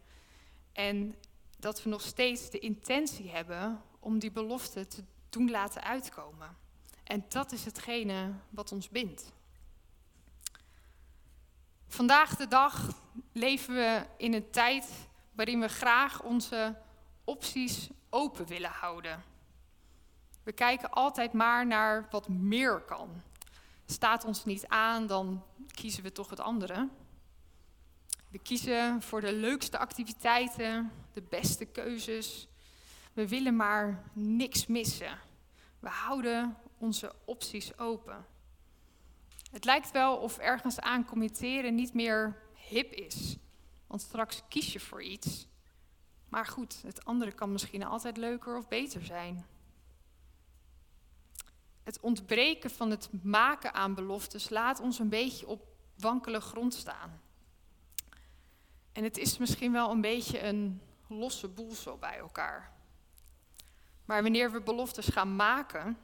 En 0.71 1.15
dat 1.59 1.83
we 1.83 1.89
nog 1.89 2.01
steeds 2.01 2.49
de 2.49 2.59
intentie 2.59 3.29
hebben 3.29 3.81
om 3.99 4.19
die 4.19 4.31
belofte 4.31 4.87
te 4.87 5.03
doen 5.29 5.49
laten 5.49 5.83
uitkomen. 5.83 6.57
En 7.03 7.25
dat 7.29 7.51
is 7.51 7.65
hetgene 7.65 8.33
wat 8.49 8.71
ons 8.71 8.89
bindt. 8.89 9.33
Vandaag 11.95 12.35
de 12.35 12.47
dag 12.47 12.87
leven 13.31 13.73
we 13.73 14.05
in 14.17 14.33
een 14.33 14.49
tijd 14.49 15.07
waarin 15.31 15.59
we 15.59 15.67
graag 15.67 16.23
onze 16.23 16.75
opties 17.23 17.89
open 18.09 18.47
willen 18.47 18.69
houden. 18.69 19.23
We 20.43 20.51
kijken 20.51 20.89
altijd 20.89 21.33
maar 21.33 21.67
naar 21.67 22.07
wat 22.09 22.27
meer 22.27 22.81
kan. 22.81 23.21
Staat 23.85 24.25
ons 24.25 24.45
niet 24.45 24.67
aan, 24.67 25.07
dan 25.07 25.43
kiezen 25.71 26.03
we 26.03 26.11
toch 26.11 26.29
het 26.29 26.39
andere. 26.39 26.89
We 28.29 28.39
kiezen 28.39 29.01
voor 29.01 29.21
de 29.21 29.33
leukste 29.33 29.77
activiteiten, 29.77 30.91
de 31.13 31.21
beste 31.21 31.65
keuzes. 31.65 32.47
We 33.13 33.27
willen 33.27 33.55
maar 33.55 34.03
niks 34.13 34.65
missen. 34.65 35.19
We 35.79 35.89
houden 35.89 36.57
onze 36.77 37.13
opties 37.25 37.77
open. 37.77 38.25
Het 39.55 39.65
lijkt 39.65 39.91
wel 39.91 40.17
of 40.17 40.38
ergens 40.38 40.79
aan 40.79 41.05
committeren 41.05 41.75
niet 41.75 41.93
meer 41.93 42.41
hip 42.69 42.91
is. 42.91 43.38
Want 43.88 44.01
straks 44.01 44.41
kies 44.50 44.74
je 44.74 44.79
voor 44.79 45.03
iets. 45.03 45.47
Maar 46.29 46.45
goed, 46.45 46.81
het 46.81 47.05
andere 47.05 47.31
kan 47.31 47.51
misschien 47.51 47.83
altijd 47.83 48.17
leuker 48.17 48.57
of 48.57 48.67
beter 48.67 49.05
zijn. 49.05 49.45
Het 51.83 52.00
ontbreken 52.00 52.69
van 52.69 52.89
het 52.89 53.09
maken 53.24 53.74
aan 53.74 53.93
beloftes 53.93 54.50
laat 54.50 54.79
ons 54.79 55.00
een 55.00 55.09
beetje 55.09 55.47
op 55.47 55.67
wankele 55.97 56.39
grond 56.41 56.74
staan. 56.74 57.21
En 58.91 59.03
het 59.03 59.17
is 59.17 59.38
misschien 59.38 59.71
wel 59.71 59.91
een 59.91 60.01
beetje 60.01 60.43
een 60.43 60.81
losse 61.07 61.47
boel 61.47 61.71
zo 61.71 61.97
bij 61.97 62.17
elkaar. 62.17 62.71
Maar 64.05 64.21
wanneer 64.21 64.51
we 64.51 64.62
beloftes 64.62 65.07
gaan 65.07 65.35
maken 65.35 65.97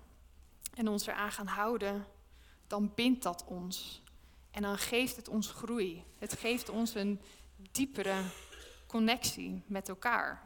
en 0.73 0.87
ons 0.87 1.07
eraan 1.07 1.31
gaan 1.31 1.47
houden, 1.47 2.07
dan 2.71 2.91
bindt 2.95 3.23
dat 3.23 3.45
ons. 3.45 4.01
En 4.51 4.61
dan 4.61 4.77
geeft 4.77 5.15
het 5.15 5.27
ons 5.27 5.51
groei. 5.51 6.03
Het 6.17 6.33
geeft 6.33 6.69
ons 6.69 6.95
een 6.95 7.21
diepere 7.71 8.23
connectie 8.87 9.63
met 9.65 9.89
elkaar. 9.89 10.43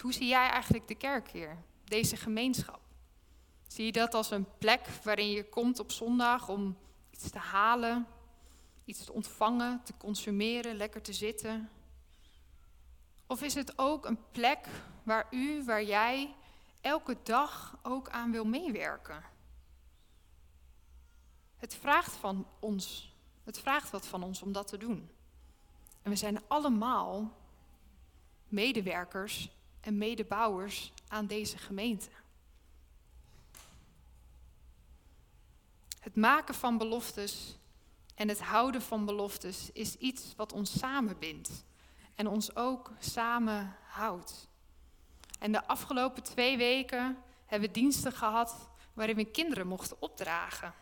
Hoe 0.00 0.12
zie 0.12 0.28
jij 0.28 0.48
eigenlijk 0.48 0.88
de 0.88 0.94
kerk 0.94 1.30
hier, 1.30 1.56
deze 1.84 2.16
gemeenschap? 2.16 2.80
Zie 3.66 3.84
je 3.84 3.92
dat 3.92 4.14
als 4.14 4.30
een 4.30 4.46
plek 4.58 4.86
waarin 5.04 5.30
je 5.30 5.48
komt 5.48 5.78
op 5.78 5.90
zondag 5.90 6.48
om 6.48 6.76
iets 7.10 7.30
te 7.30 7.38
halen, 7.38 8.06
iets 8.84 9.04
te 9.04 9.12
ontvangen, 9.12 9.82
te 9.84 9.96
consumeren, 9.96 10.76
lekker 10.76 11.02
te 11.02 11.12
zitten? 11.12 11.70
Of 13.26 13.42
is 13.42 13.54
het 13.54 13.78
ook 13.78 14.04
een 14.04 14.18
plek 14.30 14.66
waar 15.02 15.26
u, 15.30 15.64
waar 15.64 15.84
jij 15.84 16.34
elke 16.80 17.16
dag 17.22 17.78
ook 17.82 18.08
aan 18.08 18.30
wil 18.30 18.44
meewerken? 18.44 19.38
Het 21.60 21.74
vraagt 21.74 22.12
van 22.12 22.46
ons, 22.58 23.14
het 23.44 23.58
vraagt 23.58 23.90
wat 23.90 24.06
van 24.06 24.22
ons 24.22 24.42
om 24.42 24.52
dat 24.52 24.66
te 24.68 24.76
doen. 24.76 25.10
En 26.02 26.10
we 26.10 26.16
zijn 26.16 26.40
allemaal 26.48 27.36
medewerkers 28.48 29.50
en 29.80 29.98
medebouwers 29.98 30.92
aan 31.08 31.26
deze 31.26 31.58
gemeente. 31.58 32.10
Het 36.00 36.16
maken 36.16 36.54
van 36.54 36.78
beloftes 36.78 37.56
en 38.14 38.28
het 38.28 38.40
houden 38.40 38.82
van 38.82 39.04
beloftes 39.04 39.72
is 39.72 39.96
iets 39.96 40.34
wat 40.36 40.52
ons 40.52 40.78
samenbindt. 40.78 41.64
en 42.14 42.26
ons 42.26 42.56
ook 42.56 42.92
samen 42.98 43.76
houdt. 43.86 44.48
En 45.38 45.52
de 45.52 45.66
afgelopen 45.66 46.22
twee 46.22 46.56
weken 46.56 47.16
hebben 47.46 47.68
we 47.68 47.74
diensten 47.74 48.12
gehad 48.12 48.70
waarin 48.92 49.16
we 49.16 49.24
kinderen 49.24 49.66
mochten 49.66 49.96
opdragen. 50.00 50.74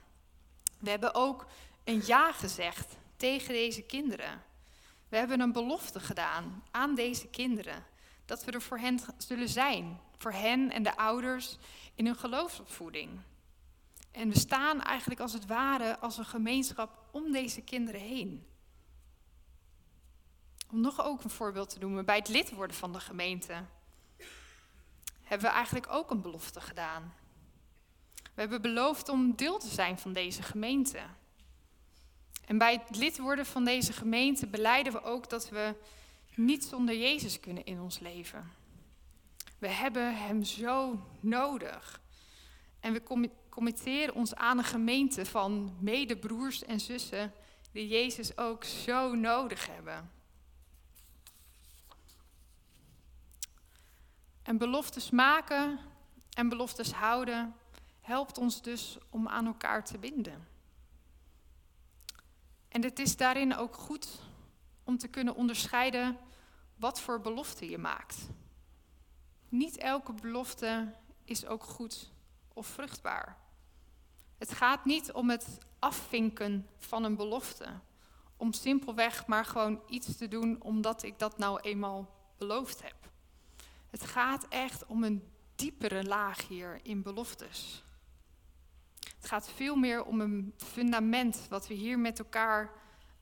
We 0.78 0.90
hebben 0.90 1.14
ook 1.14 1.46
een 1.84 2.02
ja 2.06 2.32
gezegd 2.32 2.96
tegen 3.16 3.54
deze 3.54 3.82
kinderen. 3.82 4.42
We 5.08 5.16
hebben 5.16 5.40
een 5.40 5.52
belofte 5.52 6.00
gedaan 6.00 6.62
aan 6.70 6.94
deze 6.94 7.26
kinderen 7.26 7.84
dat 8.24 8.44
we 8.44 8.52
er 8.52 8.62
voor 8.62 8.78
hen 8.78 9.00
zullen 9.16 9.48
zijn, 9.48 10.00
voor 10.18 10.32
hen 10.32 10.70
en 10.70 10.82
de 10.82 10.96
ouders 10.96 11.56
in 11.94 12.06
hun 12.06 12.16
geloofsopvoeding. 12.16 13.20
En 14.10 14.28
we 14.28 14.38
staan 14.38 14.82
eigenlijk 14.82 15.20
als 15.20 15.32
het 15.32 15.46
ware 15.46 15.98
als 15.98 16.18
een 16.18 16.24
gemeenschap 16.24 17.08
om 17.10 17.32
deze 17.32 17.60
kinderen 17.60 18.00
heen. 18.00 18.46
Om 20.70 20.80
nog 20.80 21.04
ook 21.04 21.24
een 21.24 21.30
voorbeeld 21.30 21.70
te 21.70 21.78
noemen, 21.78 22.04
bij 22.04 22.16
het 22.16 22.28
lid 22.28 22.50
worden 22.50 22.76
van 22.76 22.92
de 22.92 23.00
gemeente 23.00 23.64
hebben 25.22 25.48
we 25.48 25.54
eigenlijk 25.54 25.86
ook 25.90 26.10
een 26.10 26.22
belofte 26.22 26.60
gedaan. 26.60 27.14
We 28.38 28.44
hebben 28.44 28.62
beloofd 28.62 29.08
om 29.08 29.36
deel 29.36 29.58
te 29.58 29.68
zijn 29.68 29.98
van 29.98 30.12
deze 30.12 30.42
gemeente. 30.42 31.00
En 32.44 32.58
bij 32.58 32.82
het 32.86 32.96
lid 32.96 33.18
worden 33.18 33.46
van 33.46 33.64
deze 33.64 33.92
gemeente 33.92 34.46
beleiden 34.46 34.92
we 34.92 35.02
ook 35.02 35.28
dat 35.28 35.48
we 35.48 35.74
niet 36.34 36.64
zonder 36.64 36.96
Jezus 36.96 37.40
kunnen 37.40 37.64
in 37.64 37.80
ons 37.80 37.98
leven. 37.98 38.52
We 39.58 39.68
hebben 39.68 40.16
Hem 40.16 40.44
zo 40.44 41.06
nodig. 41.20 42.00
En 42.80 42.92
we 42.92 43.02
committeren 43.48 44.14
ons 44.14 44.34
aan 44.34 44.58
een 44.58 44.64
gemeente 44.64 45.26
van 45.26 45.76
medebroers 45.80 46.64
en 46.64 46.80
zussen 46.80 47.32
die 47.72 47.88
Jezus 47.88 48.36
ook 48.36 48.64
zo 48.64 49.14
nodig 49.14 49.66
hebben. 49.66 50.10
En 54.42 54.58
beloftes 54.58 55.10
maken 55.10 55.78
en 56.34 56.48
beloftes 56.48 56.92
houden 56.92 57.54
helpt 58.08 58.38
ons 58.38 58.62
dus 58.62 58.98
om 59.10 59.28
aan 59.28 59.46
elkaar 59.46 59.84
te 59.84 59.98
binden. 59.98 60.48
En 62.68 62.82
het 62.82 62.98
is 62.98 63.16
daarin 63.16 63.56
ook 63.56 63.74
goed 63.74 64.20
om 64.84 64.98
te 64.98 65.08
kunnen 65.08 65.34
onderscheiden 65.34 66.18
wat 66.76 67.00
voor 67.00 67.20
belofte 67.20 67.68
je 67.68 67.78
maakt. 67.78 68.28
Niet 69.48 69.76
elke 69.76 70.12
belofte 70.12 70.94
is 71.24 71.46
ook 71.46 71.62
goed 71.62 72.10
of 72.52 72.66
vruchtbaar. 72.66 73.36
Het 74.38 74.52
gaat 74.52 74.84
niet 74.84 75.12
om 75.12 75.30
het 75.30 75.58
afvinken 75.78 76.68
van 76.78 77.04
een 77.04 77.16
belofte. 77.16 77.66
Om 78.36 78.52
simpelweg 78.52 79.26
maar 79.26 79.44
gewoon 79.44 79.80
iets 79.88 80.16
te 80.16 80.28
doen 80.28 80.62
omdat 80.62 81.02
ik 81.02 81.18
dat 81.18 81.38
nou 81.38 81.60
eenmaal 81.60 82.14
beloofd 82.38 82.82
heb. 82.82 82.96
Het 83.90 84.02
gaat 84.02 84.46
echt 84.48 84.86
om 84.86 85.04
een 85.04 85.22
diepere 85.54 86.04
laag 86.04 86.48
hier 86.48 86.80
in 86.82 87.02
beloftes. 87.02 87.82
Het 89.18 89.26
gaat 89.26 89.48
veel 89.48 89.76
meer 89.76 90.04
om 90.04 90.20
een 90.20 90.54
fundament 90.56 91.46
wat 91.48 91.66
we 91.66 91.74
hier 91.74 91.98
met 91.98 92.18
elkaar 92.18 92.70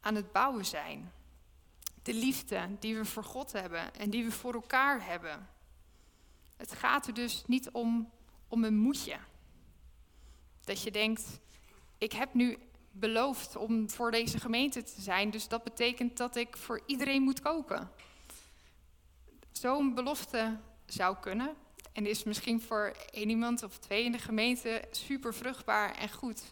aan 0.00 0.14
het 0.14 0.32
bouwen 0.32 0.64
zijn. 0.64 1.12
De 2.02 2.14
liefde 2.14 2.68
die 2.78 2.96
we 2.96 3.04
voor 3.04 3.24
God 3.24 3.52
hebben 3.52 3.94
en 3.94 4.10
die 4.10 4.24
we 4.24 4.32
voor 4.32 4.54
elkaar 4.54 5.04
hebben. 5.04 5.48
Het 6.56 6.72
gaat 6.72 7.06
er 7.06 7.14
dus 7.14 7.44
niet 7.46 7.70
om, 7.70 8.10
om 8.48 8.64
een 8.64 8.76
moedje. 8.76 9.18
Dat 10.64 10.82
je 10.82 10.90
denkt, 10.90 11.40
ik 11.98 12.12
heb 12.12 12.34
nu 12.34 12.58
beloofd 12.90 13.56
om 13.56 13.90
voor 13.90 14.10
deze 14.10 14.38
gemeente 14.38 14.82
te 14.82 15.00
zijn, 15.00 15.30
dus 15.30 15.48
dat 15.48 15.64
betekent 15.64 16.16
dat 16.16 16.36
ik 16.36 16.56
voor 16.56 16.82
iedereen 16.86 17.22
moet 17.22 17.40
koken. 17.40 17.90
Zo'n 19.52 19.94
belofte 19.94 20.58
zou 20.86 21.16
kunnen, 21.20 21.56
en 21.96 22.06
is 22.06 22.24
misschien 22.24 22.60
voor 22.60 22.96
één 23.10 23.28
iemand 23.28 23.62
of 23.62 23.78
twee 23.78 24.04
in 24.04 24.12
de 24.12 24.18
gemeente 24.18 24.84
super 24.90 25.34
vruchtbaar 25.34 25.94
en 25.94 26.12
goed. 26.12 26.42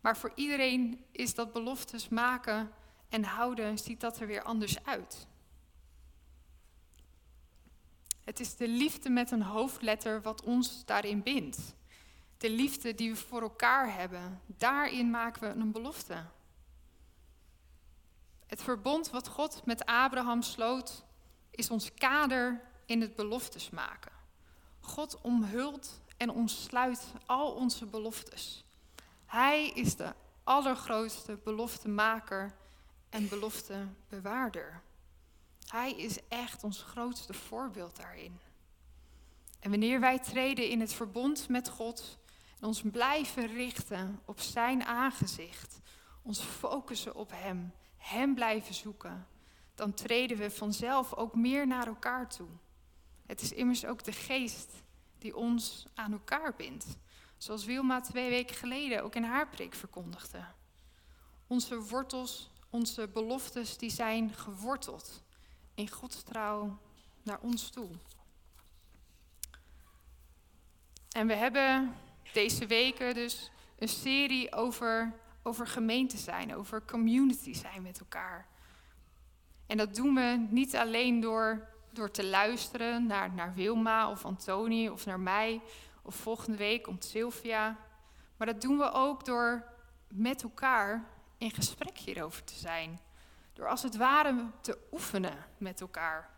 Maar 0.00 0.16
voor 0.16 0.32
iedereen 0.34 1.04
is 1.12 1.34
dat 1.34 1.52
beloftes 1.52 2.08
maken 2.08 2.72
en 3.08 3.24
houden, 3.24 3.78
ziet 3.78 4.00
dat 4.00 4.20
er 4.20 4.26
weer 4.26 4.42
anders 4.42 4.84
uit. 4.84 5.26
Het 8.24 8.40
is 8.40 8.56
de 8.56 8.68
liefde 8.68 9.10
met 9.10 9.30
een 9.30 9.42
hoofdletter 9.42 10.22
wat 10.22 10.42
ons 10.42 10.84
daarin 10.84 11.22
bindt. 11.22 11.74
De 12.36 12.50
liefde 12.50 12.94
die 12.94 13.10
we 13.10 13.16
voor 13.16 13.42
elkaar 13.42 13.94
hebben, 13.94 14.40
daarin 14.46 15.10
maken 15.10 15.40
we 15.40 15.60
een 15.60 15.72
belofte. 15.72 16.24
Het 18.46 18.62
verbond 18.62 19.10
wat 19.10 19.28
God 19.28 19.66
met 19.66 19.86
Abraham 19.86 20.42
sloot, 20.42 21.04
is 21.50 21.70
ons 21.70 21.94
kader 21.94 22.60
in 22.86 23.00
het 23.00 23.14
beloftes 23.14 23.70
maken. 23.70 24.21
God 24.82 25.20
omhult 25.20 26.00
en 26.16 26.30
omsluit 26.30 27.04
al 27.26 27.52
onze 27.52 27.86
beloftes. 27.86 28.64
Hij 29.26 29.68
is 29.68 29.96
de 29.96 30.12
allergrootste 30.44 31.38
beloftemaker 31.44 32.54
en 33.10 33.28
beloftebewaarder. 33.28 34.82
Hij 35.66 35.92
is 35.92 36.28
echt 36.28 36.64
ons 36.64 36.82
grootste 36.82 37.32
voorbeeld 37.32 37.96
daarin. 37.96 38.38
En 39.60 39.70
wanneer 39.70 40.00
wij 40.00 40.18
treden 40.18 40.68
in 40.68 40.80
het 40.80 40.92
verbond 40.92 41.48
met 41.48 41.68
God 41.68 42.18
en 42.60 42.66
ons 42.66 42.82
blijven 42.92 43.46
richten 43.46 44.20
op 44.24 44.40
Zijn 44.40 44.84
aangezicht, 44.84 45.80
ons 46.22 46.40
focussen 46.40 47.14
op 47.14 47.30
Hem, 47.34 47.72
Hem 47.96 48.34
blijven 48.34 48.74
zoeken, 48.74 49.26
dan 49.74 49.94
treden 49.94 50.36
we 50.36 50.50
vanzelf 50.50 51.14
ook 51.14 51.34
meer 51.34 51.66
naar 51.66 51.86
elkaar 51.86 52.28
toe. 52.28 52.48
Het 53.32 53.40
is 53.40 53.52
immers 53.52 53.84
ook 53.84 54.04
de 54.04 54.12
geest 54.12 54.70
die 55.18 55.36
ons 55.36 55.86
aan 55.94 56.12
elkaar 56.12 56.54
bindt. 56.56 56.86
Zoals 57.36 57.64
Wilma 57.64 58.00
twee 58.00 58.30
weken 58.30 58.56
geleden 58.56 59.02
ook 59.02 59.14
in 59.14 59.24
haar 59.24 59.48
preek 59.48 59.74
verkondigde. 59.74 60.44
Onze 61.46 61.80
wortels, 61.80 62.50
onze 62.70 63.08
beloftes, 63.08 63.78
die 63.78 63.90
zijn 63.90 64.34
geworteld 64.34 65.22
in 65.74 65.90
Gods 65.90 66.22
trouw 66.22 66.78
naar 67.22 67.40
ons 67.40 67.70
toe. 67.70 67.88
En 71.10 71.26
we 71.26 71.34
hebben 71.34 71.94
deze 72.32 72.66
weken 72.66 73.14
dus 73.14 73.50
een 73.78 73.88
serie 73.88 74.54
over, 74.54 75.20
over 75.42 75.66
gemeente 75.66 76.16
zijn, 76.16 76.54
over 76.56 76.84
community 76.84 77.54
zijn 77.54 77.82
met 77.82 78.00
elkaar. 78.00 78.46
En 79.66 79.76
dat 79.76 79.94
doen 79.94 80.14
we 80.14 80.46
niet 80.50 80.76
alleen 80.76 81.20
door 81.20 81.70
door 81.92 82.10
te 82.10 82.26
luisteren 82.26 83.06
naar, 83.06 83.32
naar 83.32 83.54
Wilma 83.54 84.10
of 84.10 84.24
Antoni 84.24 84.90
of 84.90 85.06
naar 85.06 85.20
mij 85.20 85.62
of 86.02 86.14
volgende 86.14 86.58
week 86.58 86.82
komt 86.82 87.04
Sylvia. 87.04 87.76
Maar 88.36 88.46
dat 88.46 88.60
doen 88.60 88.78
we 88.78 88.92
ook 88.92 89.24
door 89.24 89.64
met 90.08 90.42
elkaar 90.42 91.04
in 91.38 91.50
gesprek 91.50 91.98
hierover 91.98 92.44
te 92.44 92.54
zijn. 92.54 93.00
Door 93.52 93.68
als 93.68 93.82
het 93.82 93.96
ware 93.96 94.50
te 94.60 94.78
oefenen 94.92 95.44
met 95.58 95.80
elkaar. 95.80 96.30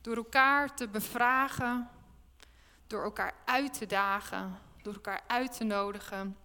Door 0.00 0.16
elkaar 0.16 0.74
te 0.74 0.88
bevragen, 0.88 1.88
door 2.86 3.02
elkaar 3.02 3.34
uit 3.44 3.78
te 3.78 3.86
dagen, 3.86 4.58
door 4.82 4.94
elkaar 4.94 5.20
uit 5.26 5.56
te 5.56 5.64
nodigen. 5.64 6.36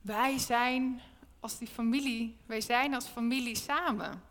Wij 0.00 0.38
zijn 0.38 1.00
als 1.40 1.58
die 1.58 1.68
familie, 1.68 2.40
wij 2.46 2.60
zijn 2.60 2.94
als 2.94 3.06
familie 3.06 3.56
samen. 3.56 4.22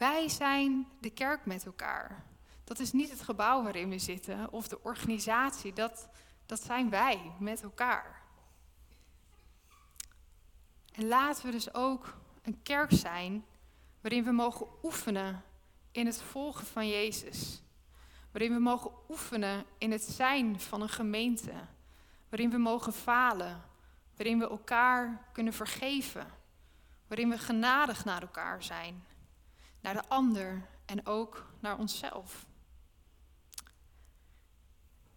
Wij 0.00 0.28
zijn 0.28 0.88
de 1.00 1.10
kerk 1.10 1.46
met 1.46 1.66
elkaar. 1.66 2.24
Dat 2.64 2.78
is 2.78 2.92
niet 2.92 3.10
het 3.10 3.22
gebouw 3.22 3.62
waarin 3.62 3.88
we 3.88 3.98
zitten 3.98 4.52
of 4.52 4.68
de 4.68 4.82
organisatie. 4.82 5.72
Dat, 5.72 6.08
dat 6.46 6.62
zijn 6.62 6.90
wij 6.90 7.32
met 7.38 7.62
elkaar. 7.62 8.22
En 10.92 11.08
laten 11.08 11.44
we 11.44 11.50
dus 11.50 11.74
ook 11.74 12.16
een 12.42 12.62
kerk 12.62 12.92
zijn 12.92 13.44
waarin 14.00 14.24
we 14.24 14.30
mogen 14.30 14.66
oefenen 14.82 15.42
in 15.90 16.06
het 16.06 16.22
volgen 16.22 16.66
van 16.66 16.88
Jezus. 16.88 17.62
Waarin 18.30 18.52
we 18.52 18.60
mogen 18.60 18.90
oefenen 19.08 19.64
in 19.78 19.92
het 19.92 20.02
zijn 20.02 20.60
van 20.60 20.80
een 20.82 20.88
gemeente. 20.88 21.52
Waarin 22.28 22.50
we 22.50 22.58
mogen 22.58 22.92
falen. 22.92 23.62
Waarin 24.16 24.38
we 24.38 24.48
elkaar 24.48 25.28
kunnen 25.32 25.52
vergeven. 25.52 26.26
Waarin 27.06 27.28
we 27.28 27.38
genadig 27.38 28.04
naar 28.04 28.22
elkaar 28.22 28.62
zijn 28.62 29.08
naar 29.80 29.94
de 29.94 30.08
ander 30.08 30.66
en 30.86 31.06
ook 31.06 31.46
naar 31.60 31.78
onszelf. 31.78 32.46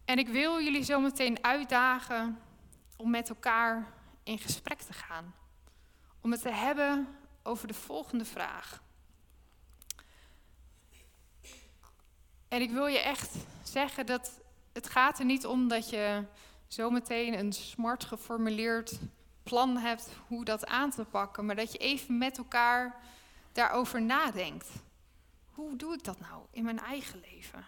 En 0.04 0.18
ik 0.18 0.28
wil 0.28 0.62
jullie 0.62 0.82
zo 0.82 1.00
meteen 1.00 1.44
uitdagen 1.44 2.38
om 2.96 3.10
met 3.10 3.28
elkaar 3.28 3.92
in 4.22 4.38
gesprek 4.38 4.80
te 4.80 4.92
gaan. 4.92 5.34
Om 6.20 6.32
het 6.32 6.42
te 6.42 6.52
hebben 6.52 7.08
over 7.42 7.68
de 7.68 7.74
volgende 7.74 8.24
vraag. 8.24 8.82
En 12.48 12.60
ik 12.60 12.70
wil 12.70 12.86
je 12.86 12.98
echt 12.98 13.34
zeggen 13.62 14.06
dat 14.06 14.40
het 14.72 14.88
gaat 14.88 15.18
er 15.18 15.24
niet 15.24 15.46
om 15.46 15.68
dat 15.68 15.90
je 15.90 16.24
zometeen 16.68 17.38
een 17.38 17.52
smart 17.52 18.04
geformuleerd 18.04 18.98
plan 19.42 19.76
hebt 19.76 20.08
hoe 20.26 20.44
dat 20.44 20.66
aan 20.66 20.90
te 20.90 21.04
pakken, 21.04 21.46
maar 21.46 21.56
dat 21.56 21.72
je 21.72 21.78
even 21.78 22.18
met 22.18 22.38
elkaar 22.38 23.00
daarover 23.54 24.02
nadenkt. 24.02 24.68
hoe 25.50 25.76
doe 25.76 25.94
ik 25.94 26.04
dat 26.04 26.20
nou 26.20 26.42
in 26.50 26.64
mijn 26.64 26.78
eigen 26.78 27.20
leven? 27.20 27.66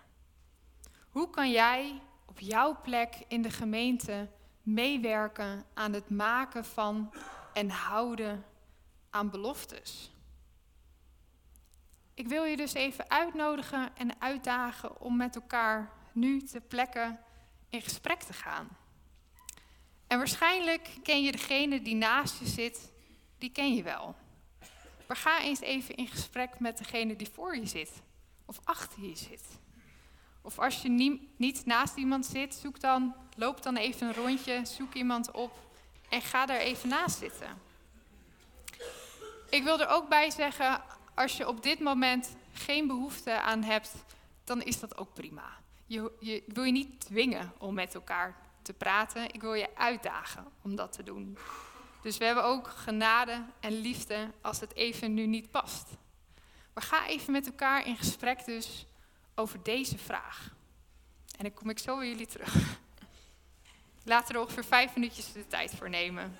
Hoe 1.09 1.31
kan 1.31 1.51
jij 1.51 2.03
op 2.25 2.41
jouw 2.41 2.81
plek 2.81 3.25
in 3.29 3.43
de 3.43 3.51
gemeente 3.51 4.29
meewerken 4.63 5.65
aan 5.75 5.93
het 5.93 6.11
maken 6.11 6.65
van 6.65 7.15
en 7.53 7.71
houden 7.71 8.45
aan 9.11 9.31
beloftes? 9.31 10.11
Ik 12.15 12.29
wil 12.29 12.45
je 12.45 12.57
dus 12.57 12.73
even 12.73 13.11
uitnodigen 13.11 13.97
en 13.97 14.21
uitdagen 14.21 15.01
om 15.01 15.17
met 15.17 15.35
elkaar 15.35 15.93
nu 16.13 16.43
te 16.43 16.61
plekken 16.61 17.21
in 17.69 17.83
gesprek 17.83 18.23
te 18.23 18.33
gaan. 18.33 18.69
En 20.07 20.19
waarschijnlijk 20.19 20.91
ken 21.03 21.23
je 21.23 21.33
degene 21.33 21.83
die 21.83 21.95
naast 21.95 22.39
je 22.39 22.47
zit, 22.47 22.93
die 23.39 23.51
ken 23.51 23.75
je 23.75 23.83
wel. 23.83 24.15
Maar 25.07 25.17
ga 25.17 25.41
eens 25.41 25.61
even 25.61 25.95
in 25.95 26.07
gesprek 26.07 26.61
met 26.61 26.79
degene 26.79 27.17
die 27.17 27.29
voor 27.33 27.57
je 27.57 27.67
zit 27.67 27.91
of 28.45 28.61
achter 28.65 29.05
je 29.05 29.17
zit. 29.17 29.45
Of 30.43 30.59
als 30.59 30.83
je 30.83 31.19
niet 31.37 31.67
naast 31.67 31.97
iemand 31.97 32.27
zit, 32.27 32.55
zoek 32.55 32.81
dan, 32.81 33.15
loop 33.37 33.63
dan 33.63 33.77
even 33.77 34.07
een 34.07 34.15
rondje, 34.15 34.65
zoek 34.65 34.95
iemand 34.95 35.31
op 35.31 35.59
en 36.09 36.23
ga 36.23 36.47
daar 36.47 36.59
even 36.59 36.89
naast 36.89 37.19
zitten. 37.19 37.49
Ik 39.51 39.63
wil 39.63 39.81
er 39.81 39.89
ook 39.89 40.09
bij 40.09 40.31
zeggen, 40.31 40.83
als 41.15 41.37
je 41.37 41.49
op 41.49 41.63
dit 41.63 41.81
moment 41.81 42.37
geen 42.53 42.87
behoefte 42.87 43.41
aan 43.41 43.63
hebt, 43.63 43.95
dan 44.45 44.63
is 44.63 44.81
dat 44.81 44.99
ook 44.99 45.15
prima. 45.15 45.57
Je, 45.87 46.13
ik 46.21 46.55
wil 46.55 46.65
je 46.65 46.73
niet 46.73 47.01
dwingen 47.01 47.53
om 47.59 47.75
met 47.75 47.95
elkaar 47.95 48.37
te 48.63 48.73
praten. 48.73 49.35
Ik 49.35 49.41
wil 49.41 49.55
je 49.55 49.77
uitdagen 49.77 50.45
om 50.63 50.77
dat 50.77 50.93
te 50.93 51.03
doen. 51.03 51.39
Dus 52.07 52.19
we 52.19 52.25
hebben 52.25 52.45
ook 52.45 52.69
genade 52.69 53.45
en 53.61 53.81
liefde 53.81 54.31
als 54.41 54.61
het 54.61 54.75
even 54.75 55.15
nu 55.15 55.27
niet 55.27 55.51
past. 55.51 55.89
Maar 56.75 56.83
ga 56.83 57.07
even 57.07 57.33
met 57.33 57.47
elkaar 57.47 57.87
in 57.87 57.97
gesprek 57.97 58.45
dus 58.45 58.87
over 59.35 59.63
deze 59.63 59.99
vraag. 59.99 60.55
En 61.37 61.45
dan 61.45 61.55
kom 61.55 61.71
ik 61.71 61.79
zo 61.79 61.97
bij 61.97 62.09
jullie 62.09 62.27
terug. 62.27 62.79
Laten 64.05 64.35
er 64.35 64.41
ongeveer 64.41 64.65
vijf 64.65 64.95
minuutjes 64.95 65.33
de 65.33 65.47
tijd 65.47 65.75
voor 65.75 65.91
nemen. 65.91 66.37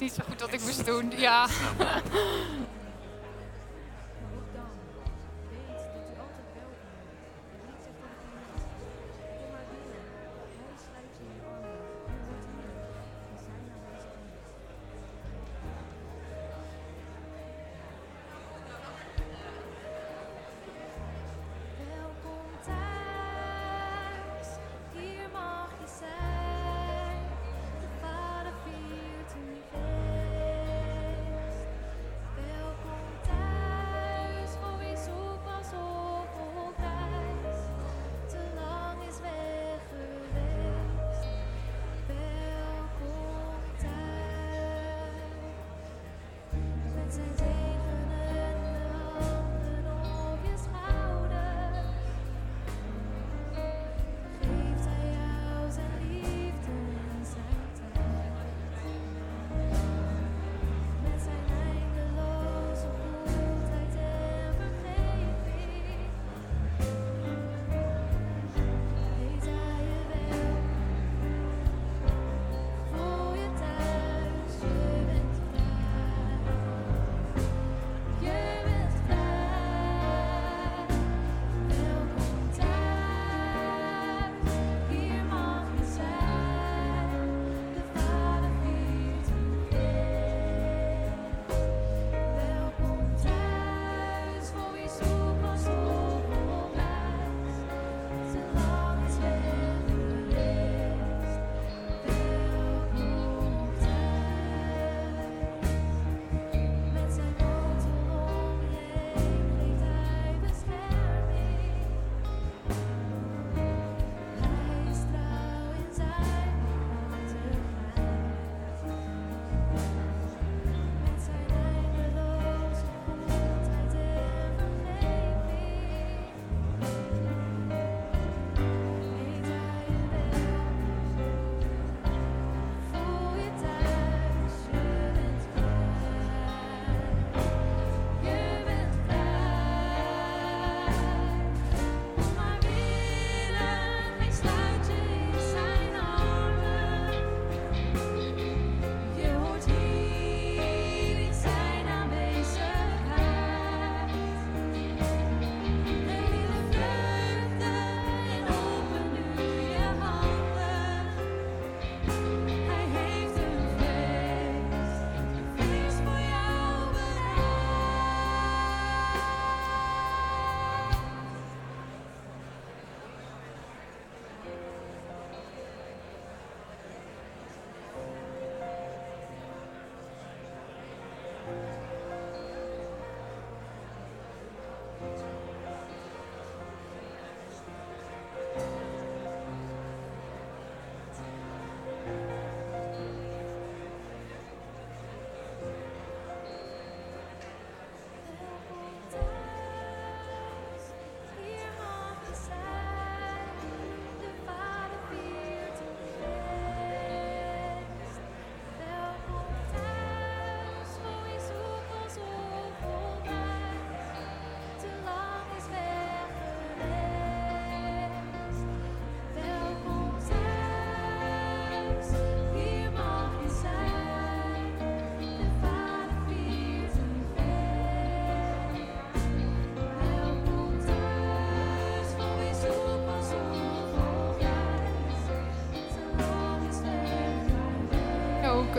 Niet 0.00 0.12
zo 0.12 0.22
goed 0.28 0.40
wat 0.40 0.52
ik 0.52 0.60
moest 0.60 0.86
doen. 0.86 1.12
Ja. 1.16 1.46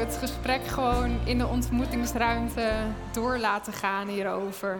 Het 0.01 0.17
gesprek 0.17 0.65
gewoon 0.65 1.27
in 1.27 1.37
de 1.37 1.47
ontmoetingsruimte 1.47 2.85
door 3.13 3.37
laten 3.37 3.73
gaan 3.73 4.07
hierover. 4.07 4.79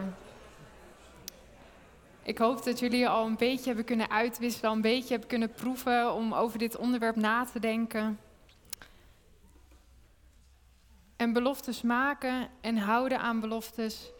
Ik 2.22 2.38
hoop 2.38 2.64
dat 2.64 2.78
jullie 2.78 3.08
al 3.08 3.26
een 3.26 3.36
beetje 3.36 3.66
hebben 3.66 3.84
kunnen 3.84 4.10
uitwisselen, 4.10 4.72
een 4.72 4.80
beetje 4.80 5.08
hebben 5.08 5.28
kunnen 5.28 5.52
proeven 5.52 6.12
om 6.12 6.34
over 6.34 6.58
dit 6.58 6.76
onderwerp 6.76 7.16
na 7.16 7.44
te 7.44 7.60
denken. 7.60 8.18
En 11.16 11.32
beloftes 11.32 11.82
maken 11.82 12.48
en 12.60 12.76
houden 12.76 13.20
aan 13.20 13.40
beloftes 13.40 14.10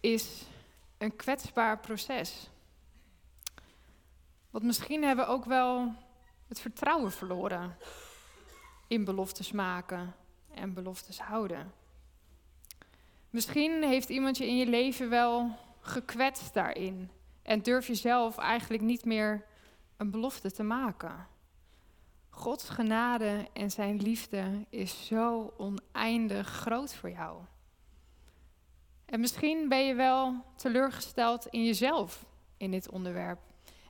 is 0.00 0.42
een 0.98 1.16
kwetsbaar 1.16 1.78
proces. 1.78 2.50
Want 4.50 4.64
misschien 4.64 5.02
hebben 5.02 5.26
we 5.26 5.30
ook 5.30 5.44
wel 5.44 5.94
het 6.48 6.60
vertrouwen 6.60 7.12
verloren 7.12 7.76
in 8.86 9.04
beloftes 9.04 9.52
maken 9.52 10.14
en 10.58 10.74
beloftes 10.74 11.20
houden. 11.20 11.72
Misschien 13.30 13.82
heeft 13.82 14.08
iemand 14.08 14.36
je 14.36 14.46
in 14.46 14.56
je 14.56 14.66
leven 14.66 15.08
wel 15.08 15.56
gekwetst 15.80 16.54
daarin 16.54 17.10
en 17.42 17.62
durf 17.62 17.86
je 17.86 17.94
zelf 17.94 18.38
eigenlijk 18.38 18.82
niet 18.82 19.04
meer 19.04 19.44
een 19.96 20.10
belofte 20.10 20.52
te 20.52 20.62
maken. 20.62 21.26
Gods 22.30 22.68
genade 22.68 23.48
en 23.52 23.70
zijn 23.70 23.96
liefde 23.96 24.66
is 24.68 25.06
zo 25.06 25.54
oneindig 25.56 26.48
groot 26.48 26.94
voor 26.94 27.10
jou. 27.10 27.42
En 29.04 29.20
misschien 29.20 29.68
ben 29.68 29.86
je 29.86 29.94
wel 29.94 30.44
teleurgesteld 30.56 31.46
in 31.46 31.64
jezelf 31.64 32.26
in 32.56 32.70
dit 32.70 32.88
onderwerp. 32.88 33.40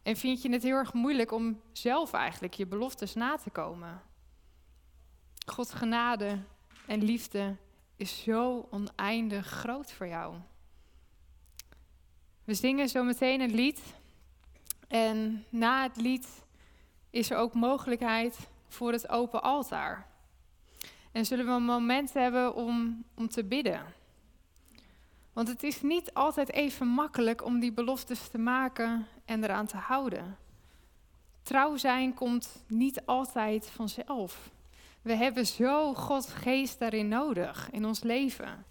En 0.03 0.17
vind 0.17 0.43
je 0.43 0.51
het 0.51 0.63
heel 0.63 0.77
erg 0.77 0.93
moeilijk 0.93 1.33
om 1.33 1.61
zelf 1.73 2.13
eigenlijk 2.13 2.55
je 2.55 2.67
beloftes 2.67 3.15
na 3.15 3.37
te 3.37 3.51
komen. 3.51 4.03
Gods 5.47 5.73
genade 5.73 6.39
en 6.89 7.05
liefde 7.05 7.57
is 7.97 8.23
zo 8.23 8.69
oneindig 8.71 9.47
groot 9.47 9.93
voor 9.93 10.07
jou. 10.07 10.35
We 12.45 12.55
zingen 12.55 12.89
zo 12.89 13.05
meteen 13.05 13.41
een 13.41 13.55
lied. 13.55 13.81
En 14.89 15.45
na 15.49 15.83
het 15.83 15.97
lied 15.97 16.45
is 17.11 17.31
er 17.31 17.37
ook 17.37 17.55
mogelijkheid 17.55 18.49
voor 18.69 18.93
het 18.93 19.09
open 19.09 19.43
altaar. 19.43 20.07
En 21.13 21.27
zullen 21.27 21.47
we 21.47 21.51
een 21.51 21.63
moment 21.63 22.13
hebben 22.13 22.55
om, 22.55 23.05
om 23.15 23.29
te 23.29 23.45
bidden. 23.45 23.83
Want 25.33 25.49
het 25.49 25.63
is 25.63 25.83
niet 25.83 26.15
altijd 26.15 26.53
even 26.53 26.87
makkelijk 26.87 27.45
om 27.45 27.61
die 27.61 27.73
beloftes 27.73 28.29
te 28.29 28.39
maken 28.39 29.07
en 29.25 29.45
eraan 29.45 29.67
te 29.67 29.77
houden. 29.77 30.37
Trouw 31.43 31.77
zijn 31.77 32.15
komt 32.15 32.65
niet 32.69 33.07
altijd 33.07 33.71
vanzelf. 33.71 34.51
We 35.09 35.15
hebben 35.15 35.47
zo 35.47 35.95
Gods 35.95 36.33
geest 36.33 36.79
daarin 36.79 37.09
nodig 37.09 37.71
in 37.71 37.85
ons 37.85 38.03
leven. 38.03 38.65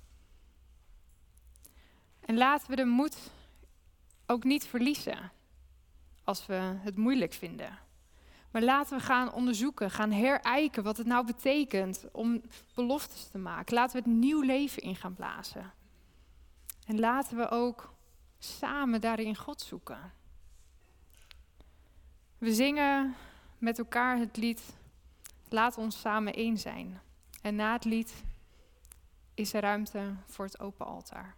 En 2.20 2.38
laten 2.38 2.70
we 2.70 2.76
de 2.76 2.86
moed 2.86 3.32
ook 4.26 4.44
niet 4.44 4.66
verliezen 4.66 5.32
als 6.24 6.46
we 6.46 6.54
het 6.78 6.98
moeilijk 6.98 7.34
vinden. 7.34 7.80
Maar 8.52 8.62
laten 8.62 8.98
we 8.98 9.04
gaan 9.04 9.34
onderzoeken, 9.34 9.92
gaan 9.92 10.12
herijken 10.12 10.84
wat 10.84 10.98
het 10.98 11.08
nou 11.08 11.26
betekent 11.26 12.06
om 12.12 12.42
beloftes 12.76 13.28
te 13.28 13.38
maken. 13.38 13.74
Laten 13.74 14.04
we 14.04 14.10
het 14.10 14.20
nieuw 14.20 14.42
leven 14.42 14.82
in 14.82 14.96
gaan 14.96 15.16
blazen. 15.16 15.74
En 16.86 17.00
laten 17.00 17.38
we 17.38 17.50
ook 17.50 17.94
samen 18.40 19.02
daarin 19.02 19.36
God 19.36 19.62
zoeken. 19.62 20.14
We 22.38 22.54
zingen 22.54 23.16
met 23.58 23.78
elkaar 23.78 24.18
het 24.18 24.38
lied 24.38 24.77
Laat 25.50 25.78
ons 25.78 26.00
samen 26.00 26.34
één 26.34 26.58
zijn. 26.58 27.02
En 27.42 27.56
na 27.56 27.74
het 27.74 27.86
lied 27.86 28.24
is 29.34 29.54
er 29.54 29.62
ruimte 29.62 30.16
voor 30.26 30.46
het 30.46 30.60
open 30.60 30.86
altaar. 30.86 31.36